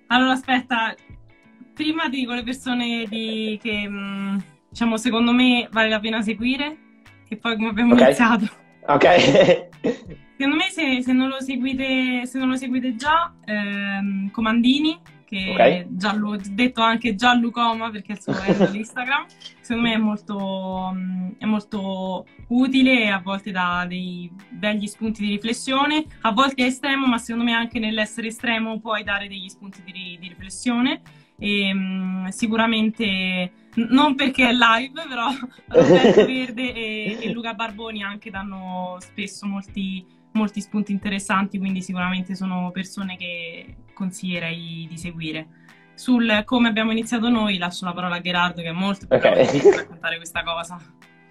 [0.06, 0.94] Allora, aspetta,
[1.74, 3.90] prima dico le persone di, che...
[3.90, 4.38] Mh mm,
[4.70, 6.78] diciamo, secondo me vale la pena seguire,
[7.28, 8.06] che poi come abbiamo okay.
[8.06, 8.50] iniziato.
[8.88, 9.70] Ok.
[10.38, 15.52] secondo me se, se, non lo seguite, se non lo seguite già, ehm, Comandini, che
[15.52, 15.86] okay.
[15.90, 19.26] Giallo, detto anche Giallucoma perché è il suo handle Instagram,
[19.62, 20.98] secondo me è molto,
[21.38, 26.68] è molto utile e a volte dà dei begli spunti di riflessione, a volte è
[26.68, 31.02] estremo, ma secondo me anche nell'essere estremo puoi dare degli spunti di, di riflessione
[31.38, 33.52] e um, sicuramente
[33.90, 35.30] non perché è live, però
[35.68, 42.36] Roberto Verde e, e, Luca Barboni anche danno spesso molti, molti spunti interessanti, quindi sicuramente
[42.36, 45.48] sono persone che consiglierei di seguire.
[45.94, 49.62] Sul come abbiamo iniziato noi, lascio la parola a Gerardo che è molto più okay.
[49.62, 50.80] per raccontare questa cosa.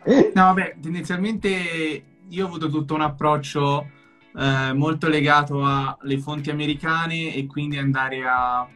[0.05, 3.91] No, vabbè, tendenzialmente io ho avuto tutto un approccio
[4.37, 8.69] eh, molto legato alle fonti americane e quindi andare a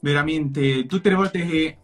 [0.00, 1.78] veramente tutte le volte che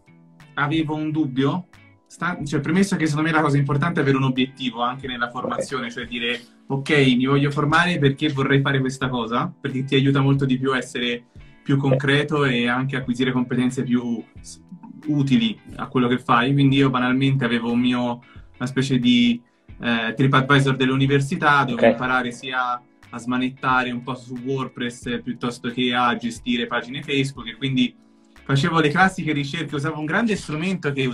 [0.57, 1.67] avevo un dubbio,
[2.05, 5.29] sta, cioè premesso che secondo me la cosa importante è avere un obiettivo anche nella
[5.29, 5.95] formazione, okay.
[5.95, 10.45] cioè dire ok, mi voglio formare perché vorrei fare questa cosa, perché ti aiuta molto
[10.45, 11.25] di più a essere
[11.63, 14.23] più concreto e anche acquisire competenze più
[15.07, 16.53] utili a quello che fai.
[16.53, 18.21] Quindi io banalmente avevo un mio,
[18.57, 19.41] una specie di
[19.79, 21.91] eh, TripAdvisor dell'università dove okay.
[21.91, 27.55] imparare sia a smanettare un po' su WordPress piuttosto che a gestire pagine Facebook e
[27.55, 27.95] quindi
[28.47, 31.11] facevo le classiche ricerche, usavo un grande strumento che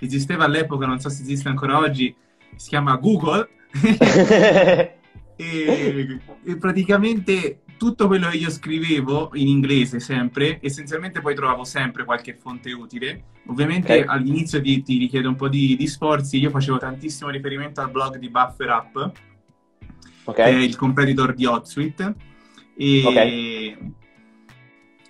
[0.00, 2.14] esisteva all'epoca, non so se esiste ancora oggi,
[2.56, 3.46] si chiama Google.
[5.36, 12.06] e, e, praticamente tutto quello che io scrivevo in inglese sempre, essenzialmente poi trovavo sempre
[12.06, 13.24] qualche fonte utile.
[13.48, 14.06] Ovviamente okay.
[14.06, 18.16] all'inizio ti, ti, richiede un po' di, di, sforzi, io facevo tantissimo riferimento al blog
[18.16, 19.12] di Buffer Up,
[20.24, 20.50] okay.
[20.50, 22.14] che è il competitor di HotSuite.
[22.74, 24.02] E okay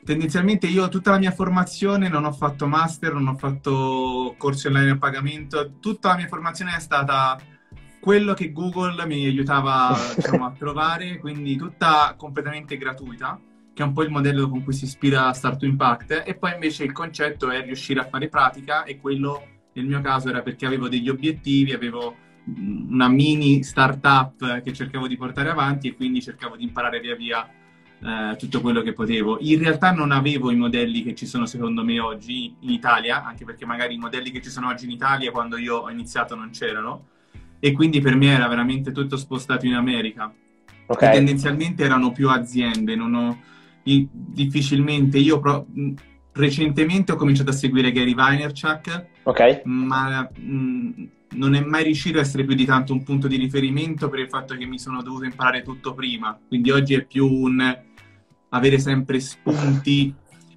[0.05, 4.91] tendenzialmente io tutta la mia formazione non ho fatto master, non ho fatto corsi online
[4.91, 7.39] a pagamento, tutta la mia formazione è stata
[7.99, 13.41] quello che Google mi aiutava diciamo, a trovare, quindi tutta completamente gratuita,
[13.73, 16.53] che è un po' il modello con cui si ispira Start to Impact, e poi
[16.53, 20.67] invece il concetto è riuscire a fare pratica e quello nel mio caso era perché
[20.67, 22.15] avevo degli obiettivi, avevo
[22.45, 27.49] una mini startup che cercavo di portare avanti e quindi cercavo di imparare via via
[28.05, 29.39] eh, tutto quello che potevo.
[29.41, 33.45] In realtà non avevo i modelli che ci sono secondo me oggi in Italia, anche
[33.47, 36.51] perché magari i modelli che ci sono oggi in Italia quando io ho iniziato non
[36.51, 37.07] c'erano
[37.59, 40.33] e quindi per me era veramente tutto spostato in America.
[40.87, 41.15] Okay.
[41.15, 43.41] tendenzialmente erano più aziende, non ho,
[43.83, 45.67] difficilmente io pro,
[46.33, 49.63] recentemente ho cominciato a seguire Gary Vaynerchuk, okay.
[49.65, 54.11] ma mh, non è mai riuscito a essere più di tanto un punto di riferimento
[54.11, 56.39] per il fatto che mi sono dovuto imparare tutto prima.
[56.47, 57.93] Quindi oggi è più un
[58.55, 60.15] avere sempre spunti,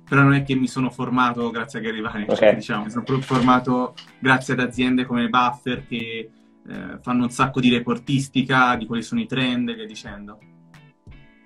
[0.08, 2.56] però non è che mi sono formato grazie a Gary Vaynerchuk, okay.
[2.56, 6.30] diciamo, mi sono formato grazie ad aziende come Buffer che
[6.70, 10.38] eh, fanno un sacco di reportistica di quali sono i trend e via dicendo.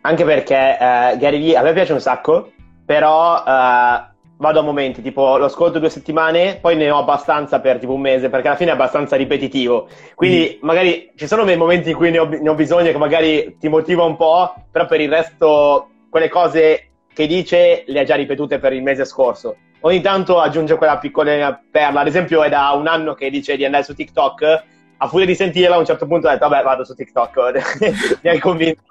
[0.02, 2.52] Anche perché eh, Gary Vee a me piace un sacco,
[2.86, 7.78] però eh, vado a momenti, tipo lo ascolto due settimane, poi ne ho abbastanza per
[7.78, 9.88] tipo un mese, perché alla fine è abbastanza ripetitivo.
[10.16, 10.66] Quindi mm.
[10.66, 13.70] magari ci sono dei momenti in cui ne ho, ne ho bisogno che magari ti
[13.70, 18.60] motiva un po', però per il resto quelle cose che dice le ha già ripetute
[18.60, 19.56] per il mese scorso.
[19.80, 23.66] Ogni tanto aggiunge quella piccola perla, ad esempio è da un anno che dice di
[23.66, 24.64] andare su TikTok.
[24.98, 28.20] A furia di sentirla a un certo punto ho detto vabbè vado su TikTok.
[28.22, 28.84] Mi hai convinto.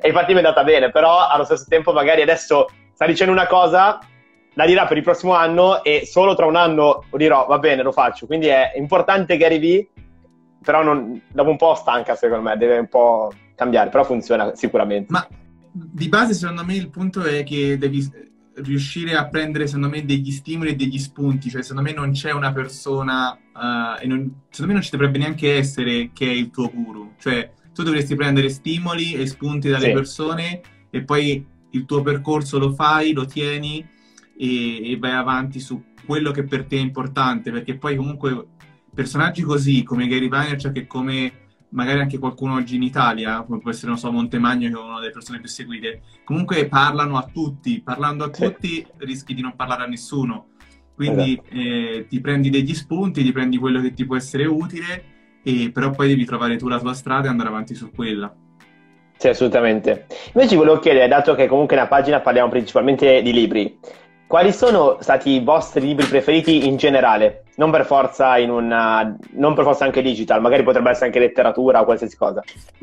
[0.00, 3.48] E infatti mi è andata bene però allo stesso tempo magari adesso sta dicendo una
[3.48, 3.98] cosa
[4.54, 7.46] la dirà per il prossimo anno e solo tra un anno dirò.
[7.46, 8.26] Va bene lo faccio.
[8.26, 9.88] Quindi è importante Gary Vee
[10.62, 15.10] però non, dopo un po' stanca secondo me deve un po' cambiare però funziona sicuramente.
[15.10, 15.26] Ma
[15.72, 20.30] di base secondo me il punto è che devi riuscire a prendere, secondo me, degli
[20.30, 21.48] stimoli e degli spunti.
[21.50, 25.18] Cioè, secondo me non c'è una persona, uh, e non, secondo me non ci dovrebbe
[25.18, 27.14] neanche essere che è il tuo guru.
[27.18, 29.92] Cioè, tu dovresti prendere stimoli e spunti dalle sì.
[29.92, 33.86] persone e poi il tuo percorso lo fai, lo tieni
[34.36, 37.50] e, e vai avanti su quello che per te è importante.
[37.50, 38.48] Perché poi comunque
[38.94, 41.32] personaggi così come Gary Vaynerchuk e come
[41.72, 45.00] magari anche qualcuno oggi in Italia, come può essere, non so, Montemagno, che è una
[45.00, 48.44] delle persone più seguite, comunque parlano a tutti, parlando a sì.
[48.44, 50.46] tutti rischi di non parlare a nessuno.
[50.94, 51.58] Quindi esatto.
[51.58, 55.04] eh, ti prendi degli spunti, ti prendi quello che ti può essere utile,
[55.42, 58.32] e, però poi devi trovare tu la tua strada e andare avanti su quella.
[59.16, 60.06] Sì, assolutamente.
[60.34, 63.78] Invece volevo chiedere, dato che comunque nella pagina parliamo principalmente di libri,
[64.32, 67.44] quali sono stati i vostri libri preferiti in generale?
[67.56, 71.82] Non per forza in una, non per forza anche digital, magari potrebbe essere anche letteratura
[71.82, 72.42] o qualsiasi cosa.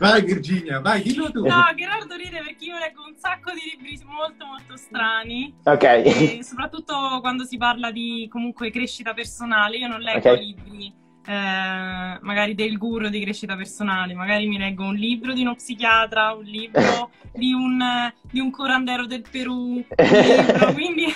[0.00, 1.46] Vai Virginia, vai, dillo tu.
[1.46, 5.54] No, Gerardo ride perché io leggo un sacco di libri molto molto strani.
[5.62, 5.82] Ok.
[5.82, 10.38] E soprattutto quando si parla di comunque crescita personale, io non leggo okay.
[10.38, 10.94] libri
[11.26, 16.34] eh, magari del guru di crescita personale, magari mi leggo un libro di uno psichiatra,
[16.34, 17.82] un libro di un,
[18.30, 21.06] di un curandero del Perù, libro, quindi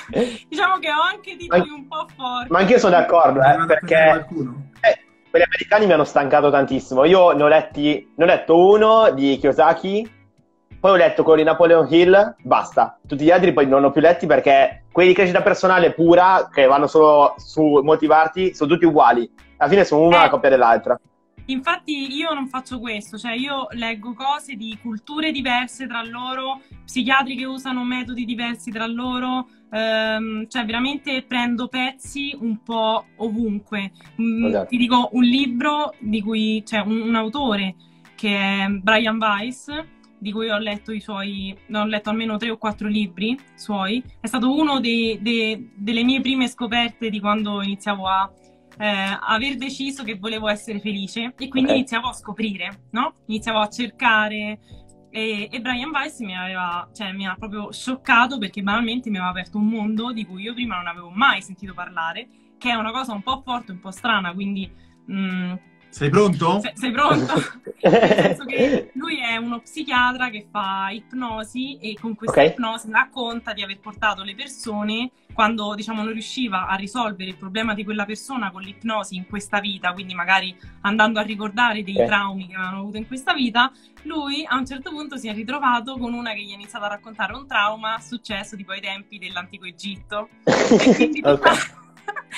[0.48, 2.50] diciamo che ho anche titoli un po' forti.
[2.50, 4.26] Ma anch'io sono d'accordo, eh, perché
[4.80, 7.04] eh, quelli americani mi hanno stancato tantissimo.
[7.04, 10.10] Io ne ho, letti, ne ho letto uno di Kiyosaki,
[10.80, 12.98] poi ho letto quello di Napoleon Hill, basta.
[13.06, 16.64] Tutti gli altri poi non ho più letti perché quelli di crescita personale pura, che
[16.64, 20.98] vanno solo su motivarti, sono tutti uguali alla fine sono una eh, copia dell'altra.
[21.46, 27.36] Infatti io non faccio questo, cioè io leggo cose di culture diverse tra loro, psichiatri
[27.36, 33.92] che usano metodi diversi tra loro, ehm, cioè veramente prendo pezzi un po' ovunque.
[34.20, 34.66] Mm, esatto.
[34.66, 37.76] Ti dico un libro di cui c'è un, un, autore
[38.14, 39.70] che è Brian Weiss,
[40.18, 44.26] di cui ho letto i suoi, ho letto almeno tre o quattro libri suoi, è
[44.26, 48.30] stato uno dei, dei, delle mie prime scoperte di quando iniziavo a
[48.78, 51.80] eh, aver deciso che volevo essere felice e quindi okay.
[51.80, 53.14] iniziavo a scoprire, no?
[53.26, 54.58] Iniziavo a cercare
[55.10, 59.30] e, e Brian Weiss mi aveva, cioè, mi ha proprio scioccato perché banalmente mi aveva
[59.30, 62.90] aperto un mondo di cui io prima non avevo mai sentito parlare, che è una
[62.90, 64.70] cosa un po' forte, un po' strana, quindi
[65.06, 65.54] mh, mm,
[65.90, 66.60] sei pronto?
[66.60, 67.34] Se, sei pronto?
[67.80, 72.52] Nel senso che lui è uno psichiatra che fa ipnosi e con questa okay.
[72.52, 77.72] ipnosi racconta di aver portato le persone quando diciamo non riusciva a risolvere il problema
[77.72, 82.06] di quella persona con l'ipnosi in questa vita, quindi magari andando a ricordare dei okay.
[82.06, 83.70] traumi che avevano avuto in questa vita,
[84.02, 86.88] lui a un certo punto si è ritrovato con una che gli ha iniziato a
[86.88, 90.28] raccontare un trauma successo tipo ai tempi dell'antico Egitto.
[90.42, 91.34] e quindi okay.
[91.36, 91.87] tutta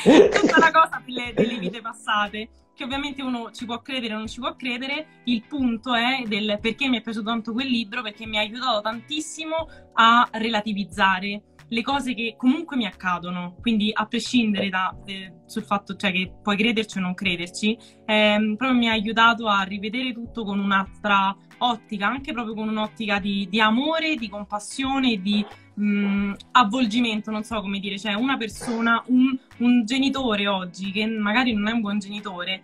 [0.59, 4.41] la cosa delle, delle vite passate che ovviamente uno ci può credere o non ci
[4.41, 8.39] può credere, il punto è del perché mi è piaciuto tanto quel libro, perché mi
[8.39, 14.97] ha aiutato tantissimo a relativizzare le cose che comunque mi accadono, quindi a prescindere da,
[15.05, 19.47] eh, sul fatto cioè, che puoi crederci o non crederci, ehm, proprio mi ha aiutato
[19.47, 25.21] a rivedere tutto con un'altra ottica, anche proprio con un'ottica di, di amore, di compassione,
[25.21, 25.45] di
[25.81, 31.07] mh, mm, avvolgimento, non so come dire, cioè una persona, un, un genitore oggi che
[31.07, 32.63] magari non è un buon genitore,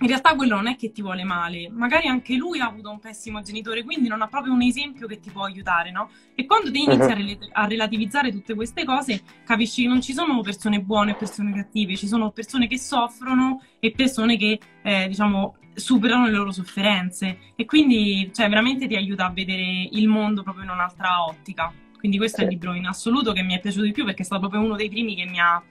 [0.00, 2.98] in realtà quello non è che ti vuole male, magari anche lui ha avuto un
[2.98, 6.10] pessimo genitore, quindi non ha proprio un esempio che ti può aiutare, no?
[6.34, 10.12] E quando ti inizi a, rel- a, relativizzare tutte queste cose, capisci che non ci
[10.12, 15.06] sono persone buone e persone cattive, ci sono persone che soffrono e persone che, eh,
[15.06, 17.38] diciamo, superano le loro sofferenze.
[17.54, 21.72] E quindi, cioè, veramente ti aiuta a vedere il mondo proprio in un'altra ottica.
[22.04, 24.24] Quindi questo è il libro in assoluto che mi è piaciuto di più perché è
[24.26, 25.62] stato proprio uno dei primi che mi ha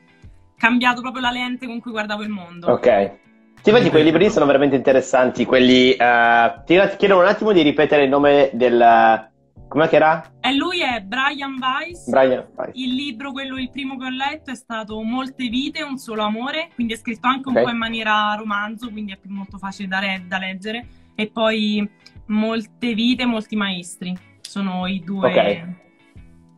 [0.57, 2.71] cambiato proprio la lente con cui guardavo il mondo.
[2.71, 3.11] Ok.
[3.61, 5.91] Sì, infatti quei libri sono veramente interessanti, quelli...
[5.91, 9.29] Uh, ti chiedo un attimo di ripetere il nome del...
[9.67, 10.33] Com'è che era?
[10.39, 12.09] E lui è Brian Weiss.
[12.09, 12.71] Brian Weiss.
[12.73, 16.69] Il libro, quello, il primo che ho letto, è stato Molte vite, un solo amore,
[16.73, 17.65] quindi è scritto anche un okay.
[17.65, 20.83] po' in maniera romanzo, quindi è più molto facile da, re- da, leggere.
[21.13, 21.87] E poi
[22.25, 24.17] Molte vite, molti maestri.
[24.41, 25.81] Sono i due, okay.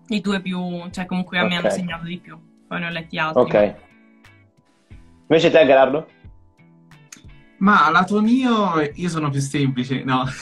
[0.07, 1.53] I due più, cioè comunque a okay.
[1.53, 2.37] me hanno segnato di più.
[2.67, 3.41] Poi ne ho letti altri.
[3.41, 3.75] Ok.
[5.27, 6.07] Invece te, Gerardo?
[7.57, 10.25] Ma lato mio, io sono più semplice, no.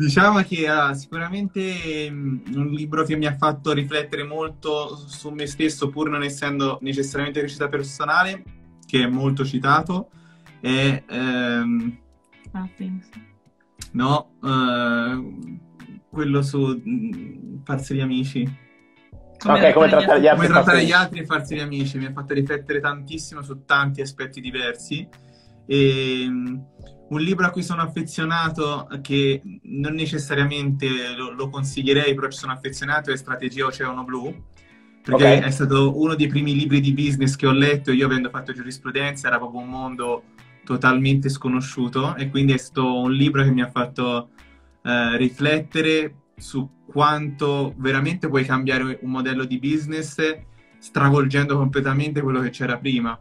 [0.00, 5.46] diciamo che uh, sicuramente um, un libro che mi ha fatto riflettere molto su me
[5.46, 8.42] stesso, pur non essendo necessariamente crescita personale,
[8.86, 10.10] che è molto citato,
[10.60, 11.02] è...
[11.10, 11.98] Um,
[13.92, 15.58] no, uh,
[16.10, 18.68] quello su um, Farsi gli amici.
[19.38, 22.04] Come, okay, come trattare gli altri, come trattare gli altri e farsi gli amici mi
[22.04, 25.08] ha fatto riflettere tantissimo su tanti aspetti diversi
[25.64, 26.62] e, um,
[27.08, 32.52] un libro a cui sono affezionato che non necessariamente lo, lo, consiglierei però ci sono
[32.52, 34.44] affezionato è Strategia Oceano Blu
[35.02, 35.40] perché okay.
[35.40, 39.28] è stato uno dei primi libri di business che ho letto io avendo fatto giurisprudenza
[39.28, 40.22] era proprio un mondo
[40.64, 44.30] totalmente sconosciuto e quindi è stato un libro che mi ha fatto
[44.82, 50.18] eh, riflettere su quanto veramente puoi cambiare un modello di business
[50.78, 53.18] stravolgendo completamente quello che c'era prima,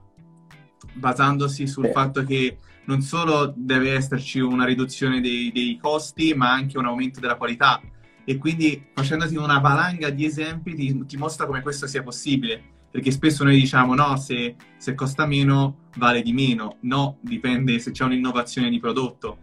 [0.93, 1.91] basandosi sul eh.
[1.91, 7.19] fatto che non solo deve esserci una riduzione dei, dei, costi, ma anche un aumento
[7.19, 7.79] della qualità.
[8.23, 12.77] E quindi facendoti una valanga di esempi ti, ti mostra come questo sia possibile.
[12.89, 16.77] Perché spesso noi diciamo no, se, se costa meno vale di meno.
[16.81, 19.37] No, dipende se c'è un'innovazione di prodotto.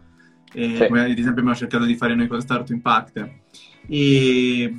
[0.57, 0.87] Eh, sì.
[0.87, 3.29] Come ad esempio abbiamo cercato di fare noi con Start Impact.
[3.87, 4.75] E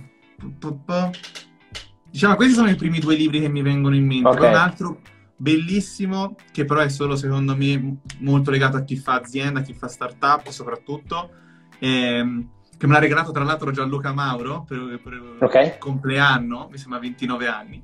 [2.11, 4.27] diciamo, questi sono i primi due libri che mi vengono in mente.
[4.27, 4.41] Okay.
[4.41, 5.01] Poi un altro
[5.37, 9.73] bellissimo, che però è solo secondo me molto legato a chi fa azienda, a chi
[9.73, 11.31] fa startup soprattutto,
[11.79, 15.67] ehm, che me l'ha regalato tra l'altro Gianluca Mauro per, per okay.
[15.67, 17.81] il compleanno, mi sembra 29 anni.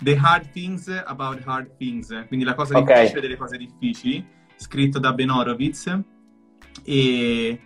[0.00, 2.96] The Hard Things About Hard Things, quindi la cosa okay.
[2.96, 4.26] difficile delle cose difficili,
[4.56, 6.16] scritto da Ben Horowitz.
[6.84, 7.60] E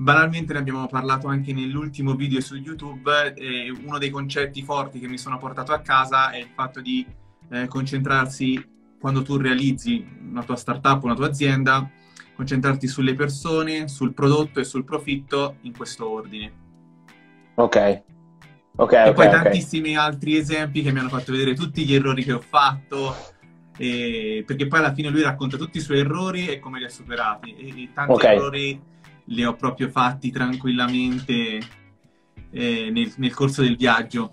[0.00, 5.08] Banalmente ne abbiamo parlato anche nell'ultimo video su YouTube, eh, uno dei concetti forti che
[5.08, 7.04] mi sono portato a casa è il fatto di
[7.50, 8.64] eh, concentrarsi
[9.00, 11.90] quando tu realizzi una tua startup, una tua azienda,
[12.36, 16.52] concentrarti sulle persone, sul prodotto e sul profitto in questo ordine.
[17.56, 18.02] Ok.
[18.76, 19.42] Ok, e okay, poi okay.
[19.42, 23.16] tantissimi altri esempi che mi hanno fatto vedere tutti gli errori che ho fatto,
[23.78, 24.44] e...
[24.46, 27.54] perché poi alla fine lui racconta tutti i suoi errori e come li ha superati.
[27.56, 28.36] E tanti okay.
[28.36, 28.80] errori
[29.24, 31.58] li ho proprio fatti tranquillamente
[32.50, 34.32] eh, nel, nel, corso del viaggio.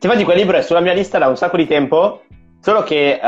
[0.00, 2.24] Infatti quel libro è sulla mia lista da un sacco di tempo,
[2.60, 3.26] solo che uh,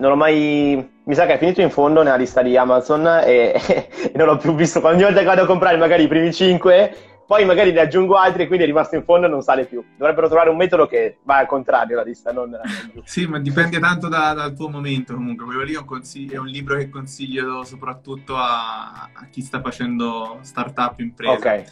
[0.00, 0.94] non l'ho mai...
[1.04, 4.36] Mi sa che è finito in fondo nella lista di Amazon e, e non l'ho
[4.36, 4.84] più visto.
[4.84, 8.46] Ogni volta che vado a comprare magari i primi cinque poi magari ne aggiungo altri,
[8.46, 9.84] quindi è rimasto in fondo e non sale più.
[9.96, 12.56] Dovrebbero trovare un metodo che va al contrario la lista, non
[13.04, 15.44] Sì, ma dipende tanto da, dal tuo momento comunque.
[15.44, 20.38] Quello lì è un, è un, libro che consiglio soprattutto a, a chi sta facendo
[20.42, 21.32] startup imprese.
[21.32, 21.64] Ok.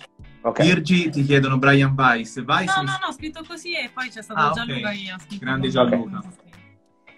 [0.45, 0.67] Okay.
[0.67, 2.43] Virgi ti chiedono Brian Weiss.
[2.45, 5.15] Weiss no, no, no, ho scritto così e poi c'è stato ah, Gianluca okay.
[5.19, 5.45] scritto.
[5.45, 6.19] Grande Gianluca.
[6.19, 6.53] Okay.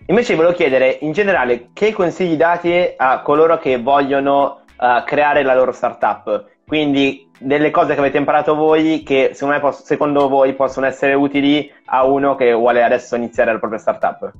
[0.09, 5.55] Invece volevo chiedere, in generale, che consigli date a coloro che vogliono uh, creare la
[5.55, 6.55] loro startup?
[6.69, 11.73] Quindi delle cose che avete imparato voi che secondo, posso, secondo voi possono essere utili
[11.85, 14.33] a uno che vuole adesso iniziare la propria startup?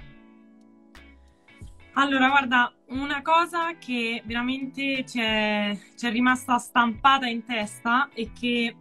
[1.93, 5.79] Allora, guarda, una cosa che veramente ci è,
[6.11, 8.75] rimasta stampata in testa e che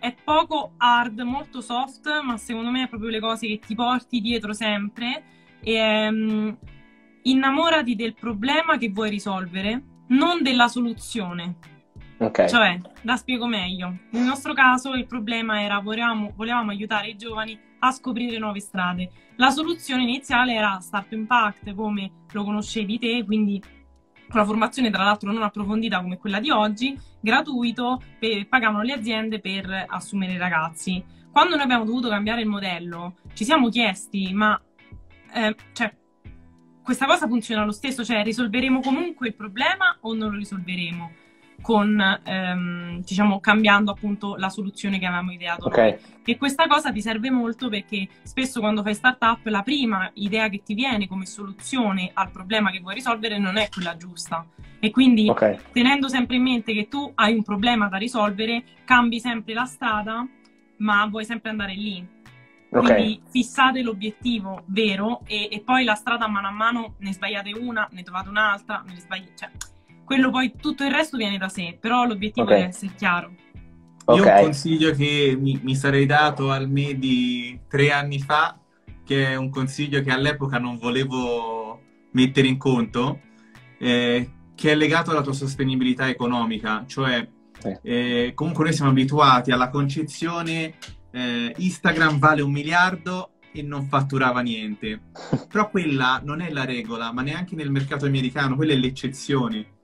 [0.00, 4.20] è poco hard, molto soft, ma secondo me è proprio le cose che ti porti
[4.20, 5.22] dietro sempre.
[5.60, 6.58] E, um,
[7.22, 11.76] innamorati del problema che vuoi risolvere, non della soluzione.
[12.20, 12.48] Okay.
[12.48, 13.96] Cioè, la spiego meglio.
[14.10, 19.08] Nel nostro caso il problema era volevamo, volevamo aiutare i giovani a scoprire nuove strade.
[19.36, 23.62] La soluzione iniziale era Start Impact, come lo conoscevi te, quindi
[24.32, 29.40] una formazione tra l'altro non approfondita come quella di oggi, gratuito, per, pagavano le aziende
[29.40, 31.02] per assumere i ragazzi.
[31.30, 34.60] Quando noi abbiamo dovuto cambiare il modello, ci siamo chiesti, ma
[35.34, 35.94] eh, cioè,
[36.82, 41.26] questa cosa funziona lo stesso, cioè risolveremo comunque il problema o non lo risolveremo
[41.60, 45.76] con, ehm, diciamo, cambiando appunto la soluzione che avevamo ideato Ok.
[45.76, 45.96] noi.
[46.24, 50.62] E questa cosa ti serve molto perché spesso quando fai startup la prima idea che
[50.62, 54.46] ti viene come soluzione al problema che vuoi risolvere non è quella giusta.
[54.78, 55.72] E quindi Ok.
[55.72, 60.26] tenendo sempre in mente che tu hai un problema da risolvere, cambi sempre la strada,
[60.78, 62.06] ma vuoi sempre andare lì.
[62.70, 62.84] Ok.
[62.84, 67.88] Quindi fissate l'obiettivo vero e, e poi la strada mano a mano ne sbagliate una,
[67.90, 69.50] ne trovate un'altra, ne sbagli- cioè,
[70.08, 72.54] quello poi tutto il resto viene da sé, però l'obiettivo Ok.
[72.54, 73.34] deve essere chiaro.
[74.14, 74.26] Io Ok.
[74.26, 78.58] un consiglio che mi, mi sarei dato al me di tre anni fa,
[79.04, 81.82] che è un consiglio che all'epoca non volevo
[82.12, 83.20] mettere in conto,
[83.78, 87.28] eh, che è legato alla tua sostenibilità economica, cioè
[87.82, 90.74] eh, comunque noi siamo abituati alla concezione
[91.10, 95.02] eh, Instagram vale un miliardo e non fatturava niente.
[95.48, 99.76] Però quella non è la regola, ma neanche nel mercato americano, quella è l'eccezione.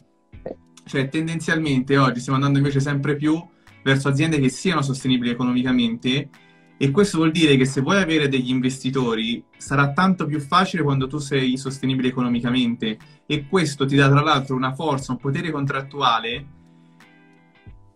[0.84, 3.42] Cioè, tendenzialmente oggi stiamo andando invece sempre più
[3.82, 6.30] verso aziende che siano sostenibili economicamente
[6.76, 11.06] e questo vuol dire che se vuoi avere degli investitori sarà tanto più facile quando
[11.06, 16.46] tu sei sostenibile economicamente e questo ti dà tra l'altro una forza, un potere contrattuale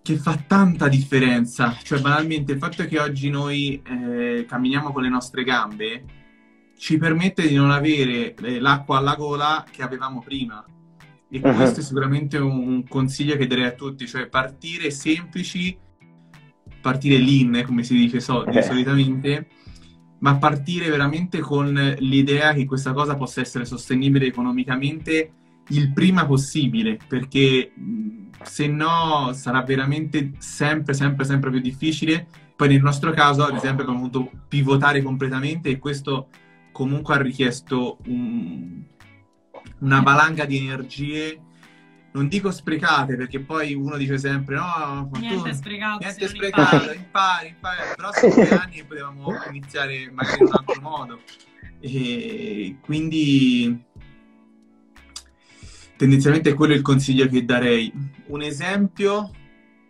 [0.01, 1.77] che fa tanta differenza.
[1.83, 6.05] Cioè, banalmente, il fatto che oggi noi eh, camminiamo con le nostre gambe
[6.79, 10.65] ci permette di non avere eh, l'acqua alla gola che avevamo prima.
[11.31, 11.55] E Mhm.
[11.55, 15.77] questo è sicuramente un, consiglio che darei a tutti, cioè partire semplici,
[16.81, 18.63] partire lean, come si dice so- Ok.
[18.65, 19.49] solitamente,
[20.21, 25.33] ma partire veramente con l'idea che questa cosa possa essere sostenibile economicamente
[25.69, 27.73] il prima possibile, perché
[28.43, 32.27] se no sarà veramente sempre, sempre, sempre più difficile.
[32.57, 36.29] Poi nel nostro caso, ad esempio, abbiamo dovuto pivotare completamente e questo
[36.73, 38.83] comunque ha richiesto un-
[39.81, 41.41] una valanga di energie,
[42.13, 45.99] non dico sprecate, perché poi uno dice sempre no, tu- Niente è sprecato.
[46.01, 46.97] niente sprecato, impari.
[46.99, 51.21] impari, impari, però sono due anni potevamo iniziare magari in un altro modo.
[51.81, 53.85] E quindi
[55.97, 57.93] tendenzialmente quello è il consiglio che darei.
[58.27, 59.31] Un esempio,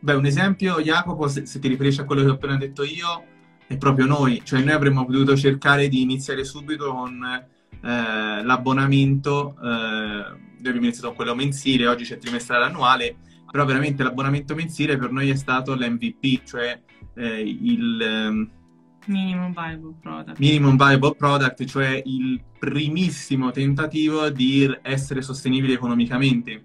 [0.01, 3.25] beh, un esempio, Jacopo, se, se ti riferisci a quello che ho appena detto io,
[3.67, 7.47] è proprio noi, cioè noi avremmo potuto cercare di iniziare subito con
[7.83, 13.17] eh, l'abbonamento, eh, noi abbiamo iniziato con quello mensile, oggi c'è trimestrale annuale,
[13.51, 16.81] però veramente l'abbonamento mensile per noi è stato l'MVP, cioè
[17.15, 18.51] eh, il ehm,
[19.09, 20.39] Minimum viable product.
[20.39, 26.65] minimum viable product, cioè il primissimo tentativo di essere sostenibili economicamente.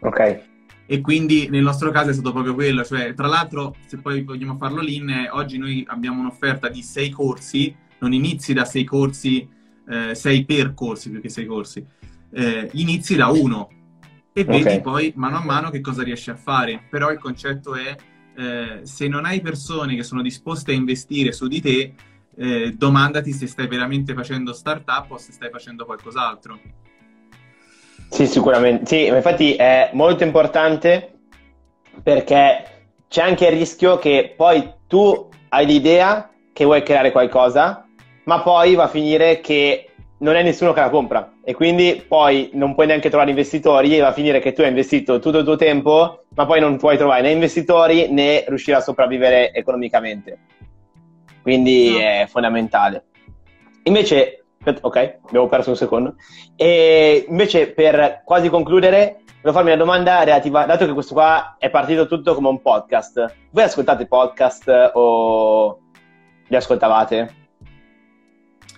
[0.00, 0.50] Ok.
[0.86, 4.56] E quindi nel nostro caso è stato proprio quello, cioè tra l'altro se poi vogliamo
[4.56, 9.48] farlo lean, eh, oggi noi abbiamo un'offerta di sei corsi, non inizi da sei corsi,
[9.88, 11.84] eh, sei percorsi più che sei corsi,
[12.32, 13.68] eh, inizi da uno
[14.32, 14.80] e vedi Ok.
[14.80, 17.94] poi mano a mano che cosa riesci a fare, però il concetto è
[18.34, 21.94] eh, se non hai persone che sono disposte a investire su di te,
[22.34, 26.58] eh, domandati se stai veramente facendo startup o se stai facendo qualcos'altro.
[28.08, 28.86] Sì, sicuramente.
[28.86, 31.12] Sì, infatti è molto importante
[32.02, 37.86] perché c'è anche il rischio che poi tu hai l'idea che vuoi creare qualcosa,
[38.24, 42.50] ma poi va a finire che non è nessuno che la compra e quindi poi
[42.52, 45.44] non puoi neanche trovare investitori e va a finire che tu hai investito tutto il
[45.44, 50.38] tuo tempo, ma poi non puoi trovare né investitori né riuscire a sopravvivere economicamente.
[51.42, 51.98] Quindi No.
[51.98, 53.06] è fondamentale.
[53.84, 54.44] Invece,
[54.80, 56.14] ok, abbiamo perso un secondo.
[56.54, 61.68] E invece per quasi concludere, volevo farmi una domanda relativa, dato che questo qua è
[61.68, 65.80] partito tutto come un podcast, voi ascoltate podcast o
[66.46, 67.41] li ascoltavate?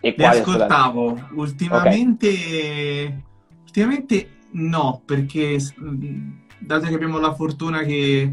[0.07, 0.39] E ascoltate?
[0.41, 3.23] ascoltavo, ultimamente,
[3.63, 5.59] ultimamente no, perché
[6.59, 8.33] dato che abbiamo la fortuna che,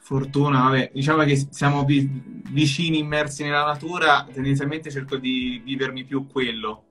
[0.00, 6.26] fortuna, vabbè, diciamo che siamo vi- vicini, immersi nella natura, tendenzialmente cerco di vivermi più
[6.26, 6.84] quello.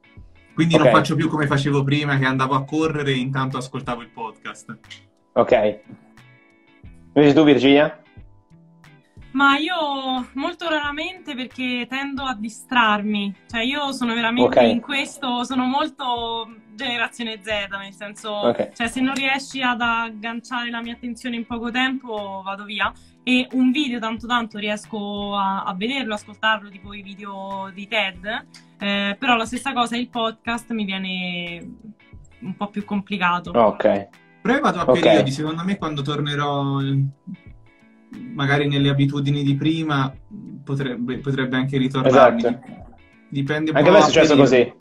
[0.54, 0.94] Quindi non Ok.
[0.94, 4.78] faccio più come facevo prima, che andavo a correre e intanto ascoltavo il podcast.
[5.34, 5.80] Ok.
[7.14, 8.02] Invece tu Virginia?
[9.36, 14.66] Ma io molto raramente perché tendo a distrarmi, cioè io sono veramente Ok.
[14.72, 18.72] in questo, sono molto generazione Z, nel senso, Ok.
[18.72, 23.46] cioè se non riesci ad agganciare la mia attenzione in poco tempo vado via e
[23.52, 28.46] un video tanto tanto riesco a, a vederlo, ascoltarlo, tipo i video di TED,
[28.80, 31.60] eh, però la stessa cosa il podcast mi viene
[32.40, 33.52] un po' più complicato.
[33.52, 34.08] Ok.
[34.42, 35.00] Però io vado a Ok.
[35.02, 36.80] periodi, secondo me quando tornerò
[38.34, 40.14] magari nelle abitudini di prima
[40.64, 42.40] potrebbe, potrebbe anche ritornarmi.
[42.40, 42.60] Esatto.
[43.30, 44.74] Dipende Anche a me è successo così.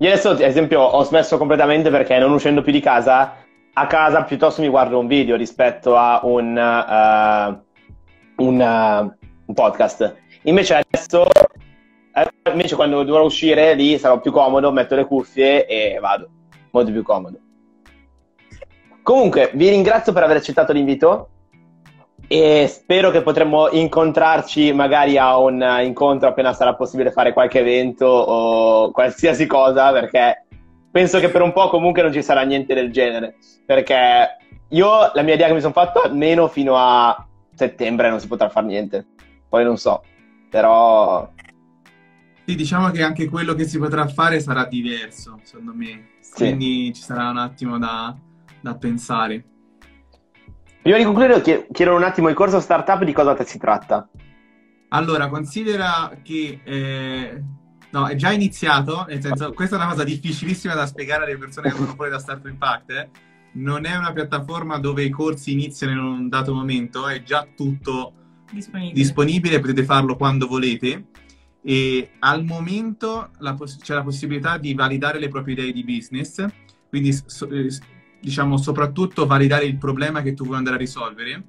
[0.00, 3.34] Io adesso, ad esempio, ho smesso completamente perché non uscendo più di casa,
[3.72, 10.16] a casa piuttosto mi guardo un video rispetto a un, uh, un, uh, un podcast.
[10.42, 15.98] Invece adesso, eh, invece quando dovrò uscire lì sarò più comodo, metto le cuffie e
[16.00, 16.28] vado.
[16.70, 17.38] Molto più comodo.
[19.02, 21.28] Comunque, vi ringrazio per aver accettato l'invito
[22.30, 28.04] e spero che potremmo incontrarci magari a un incontro appena sarà possibile fare qualche evento
[28.04, 30.44] o qualsiasi cosa perché
[30.90, 33.36] penso che per un po' comunque non ci sarà niente del genere.
[33.64, 34.36] Perché
[34.68, 38.50] io la mia idea che mi sono fatto almeno fino a settembre non si potrà
[38.50, 39.06] fare niente.
[39.48, 40.02] Poi non so
[40.50, 41.30] però
[42.44, 46.16] sì, diciamo che anche quello che si potrà fare sarà diverso secondo me.
[46.34, 48.14] Quindi ci sarà un attimo da,
[48.60, 49.44] da pensare
[50.82, 54.08] Prima di concludere, chiedo un attimo il corso startup di cosa si tratta.
[54.90, 57.42] Allora, considera che eh,
[57.90, 61.70] no, è già iniziato, nel senso, questa è una cosa difficilissima da spiegare alle persone
[61.70, 62.90] che sono fuori da Startup Impact.
[62.90, 63.08] Eh.
[63.52, 68.12] Non è una piattaforma dove i corsi iniziano in un dato momento, è già tutto
[68.50, 71.08] disponibile, disponibile potete farlo quando volete.
[71.62, 76.46] E al momento la poss- c'è la possibilità di validare le proprie idee di business,
[76.88, 77.68] quindi so- eh,
[78.20, 81.44] diciamo, soprattutto validare il problema che tu vuoi andare a risolvere.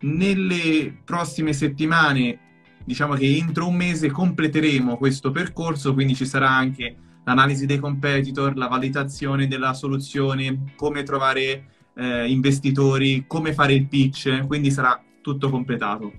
[0.00, 2.38] Nelle prossime settimane,
[2.84, 8.56] diciamo che entro un mese completeremo questo percorso, quindi ci sarà anche l'analisi dei competitor,
[8.56, 15.50] la validazione della soluzione, come trovare eh, investitori, come fare il pitch, quindi sarà tutto
[15.50, 16.12] completato.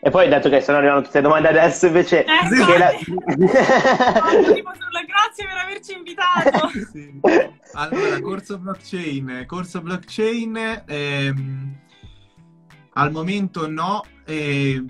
[0.00, 2.24] E poi, dato che stanno arrivando tutte le domande adesso, invece...
[2.24, 2.64] Ecco.
[2.64, 2.90] Che la...
[5.08, 6.68] Grazie per averci invitato.
[6.92, 7.20] sì.
[7.74, 9.44] Allora, corso blockchain.
[9.46, 11.76] Corso blockchain, ehm,
[12.94, 14.04] al momento no.
[14.24, 14.84] Eh,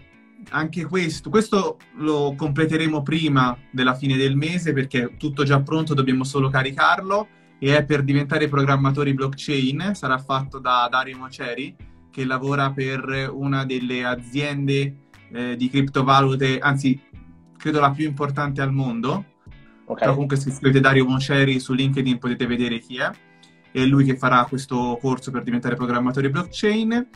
[0.50, 5.94] anche questo, questo lo completeremo prima della fine del mese perché è tutto già pronto,
[5.94, 7.28] dobbiamo solo caricarlo
[7.58, 9.94] e è per diventare programmatori blockchain.
[9.94, 11.74] Sarà fatto da Dario Moceri
[12.18, 17.00] che lavora per una delle aziende eh, di criptovalute, anzi,
[17.56, 19.24] credo la più importante al mondo.
[19.84, 20.00] Okay.
[20.00, 23.08] Però comunque se scrivete Dario Moceri su LinkedIn potete vedere chi è.
[23.70, 27.08] È lui che farà questo corso per diventare programmatore blockchain.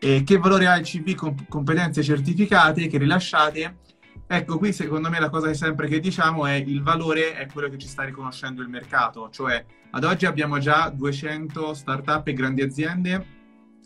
[0.00, 3.76] E che valore ha il CV con competenze certificate che rilasciate?
[4.26, 7.78] Ecco, qui secondo me la cosa sempre che diciamo è il valore è quello che
[7.78, 13.37] ci sta riconoscendo il mercato, cioè ad oggi abbiamo già 200 startup e grandi aziende,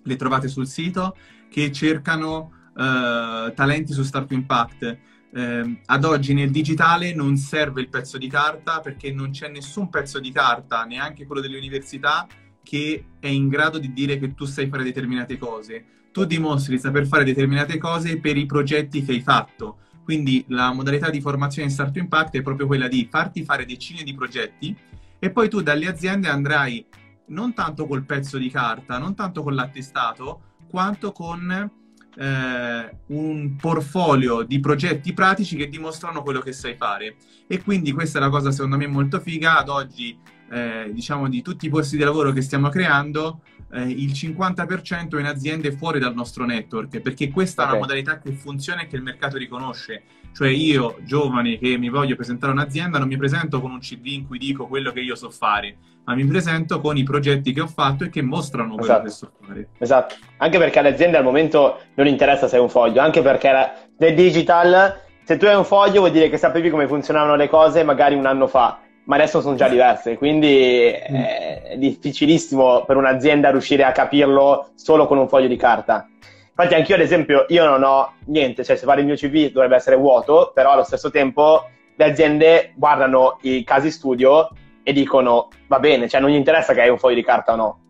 [0.02, 1.16] le trovate sul sito,
[1.50, 4.98] che cercano uh, talenti su Startup Impact
[5.34, 9.88] eh, ad oggi nel digitale non serve il pezzo di carta perché non c'è nessun
[9.88, 12.26] pezzo di carta, neanche quello delle università,
[12.62, 15.84] che è in grado di dire che tu sai fare determinate cose.
[16.12, 19.78] Tu dimostri di saper fare determinate cose per i progetti che hai fatto.
[20.04, 24.02] Quindi la modalità di formazione in Startup Impact è proprio quella di farti fare decine
[24.02, 24.76] di progetti
[25.18, 26.84] e poi tu dalle aziende andrai
[27.32, 31.70] non tanto col pezzo di carta, non tanto con l'attestato, quanto con
[32.14, 37.16] eh, un portfolio di progetti pratici che dimostrano quello che sai fare.
[37.46, 39.58] E quindi questa è la cosa secondo me molto figa.
[39.58, 40.16] Ad oggi,
[40.50, 45.20] eh, diciamo, di tutti i posti di lavoro che stiamo creando, eh, il 50% è
[45.20, 47.74] in aziende fuori dal nostro network, perché questa okay.
[47.74, 50.02] è una modalità che funziona e che il mercato riconosce.
[50.32, 54.06] Cioè io, giovane, che mi voglio presentare a un'azienda, non mi presento con un CV
[54.06, 57.60] in cui dico quello che io so fare, ma mi presento con i progetti che
[57.60, 59.02] ho fatto e che mostrano quello esatto.
[59.04, 59.68] che so fare.
[59.78, 63.72] Esatto, anche perché alle aziende al momento non interessa se hai un foglio, anche perché
[63.98, 67.84] nel digital, se tu hai un foglio vuol dire che sapevi come funzionavano le cose
[67.84, 71.14] magari un anno fa ma adesso sono già diverse, quindi mm.
[71.14, 76.06] è difficilissimo per un'azienda riuscire a capirlo solo con un foglio di carta.
[76.54, 79.76] Infatti anch'io, ad esempio, io non ho niente, cioè se fare il mio CV dovrebbe
[79.76, 84.50] essere vuoto, però allo stesso tempo le aziende guardano i casi studio
[84.82, 87.56] e dicono va bene, cioè non gli interessa che hai un foglio di carta o
[87.56, 87.80] no.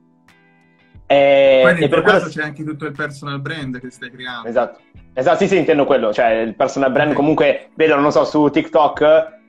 [1.06, 2.20] E, Poi nel e per quello...
[2.20, 4.48] c'è anche tutto il personal brand che stai creando.
[4.48, 4.80] Esatto,
[5.12, 7.20] esatto sì sì, intendo quello, cioè il personal brand okay.
[7.20, 9.40] comunque vedono, non so, su TikTok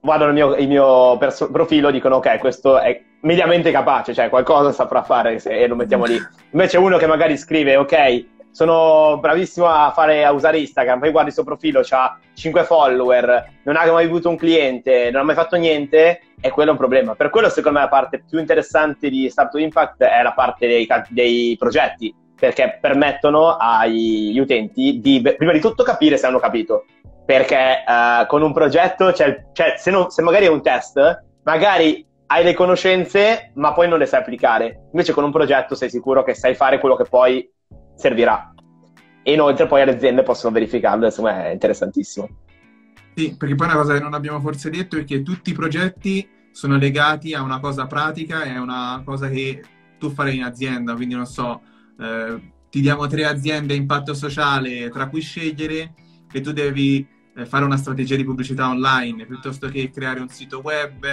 [0.00, 4.28] guardano il mio, il mio perso- profilo e dicono ok, questo è mediamente capace, cioè
[4.28, 6.18] qualcosa saprà fare se, e lo mettiamo lì.
[6.50, 11.30] Invece uno che magari scrive ok, sono bravissimo a, fare, a usare Instagram, poi guardi
[11.30, 15.34] il suo profilo, ha 5 follower, non ha mai avuto un cliente, non ha mai
[15.34, 17.14] fatto niente, e quello è un problema.
[17.14, 20.86] Per quello secondo me la parte più interessante di Startup Impact è la parte dei,
[21.08, 26.84] dei progetti, perché permettono agli utenti di prima di tutto capire se hanno capito
[27.24, 32.04] perché uh, con un progetto, cioè, cioè se, non, se, magari è un test, magari
[32.26, 34.88] hai le conoscenze ma poi non le sai applicare.
[34.92, 37.48] Invece con un progetto sei sicuro che sai fare quello che poi
[37.94, 38.52] servirà.
[39.22, 42.28] E inoltre poi le aziende possono verificarlo, insomma è interessantissimo.
[43.14, 46.28] Sì, perché poi una cosa che non abbiamo forse detto è che tutti i progetti
[46.50, 49.62] sono legati a una cosa pratica e a una cosa che
[49.98, 51.62] tu farai in azienda, quindi non so,
[52.00, 55.94] eh, ti diamo tre aziende a impatto sociale tra cui scegliere
[56.32, 60.60] e tu devi eh, fare una strategia di pubblicità online piuttosto che creare un sito
[60.60, 61.06] web,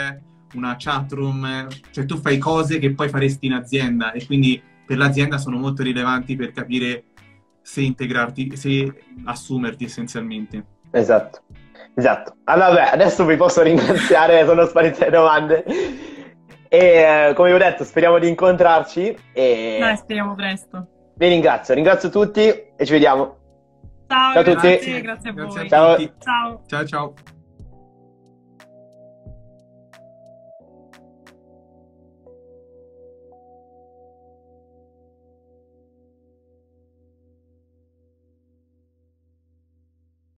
[0.55, 4.97] una chat room, cioè tu fai cose che poi faresti in azienda e quindi per
[4.97, 7.03] l'azienda sono molto rilevanti per capire
[7.61, 8.91] se integrarti, se
[9.25, 10.65] assumerti essenzialmente.
[10.89, 11.43] Esatto,
[11.93, 12.37] esatto.
[12.45, 15.63] Allora, beh, adesso vi posso ringraziare, sono sparite le domande.
[16.67, 19.15] E eh, come vi ho detto, speriamo di incontrarci.
[19.31, 19.77] E...
[19.79, 20.87] Dai, speriamo presto.
[21.15, 23.37] Vi ringrazio, ringrazio tutti e ci vediamo.
[24.07, 25.01] Ciao, Ciao a grazie, tutti.
[25.01, 25.43] grazie a voi.
[25.43, 25.95] Grazie a Ciao.
[25.95, 26.13] tutti.
[26.17, 26.61] Ciao.
[26.65, 27.38] Ciao ciao.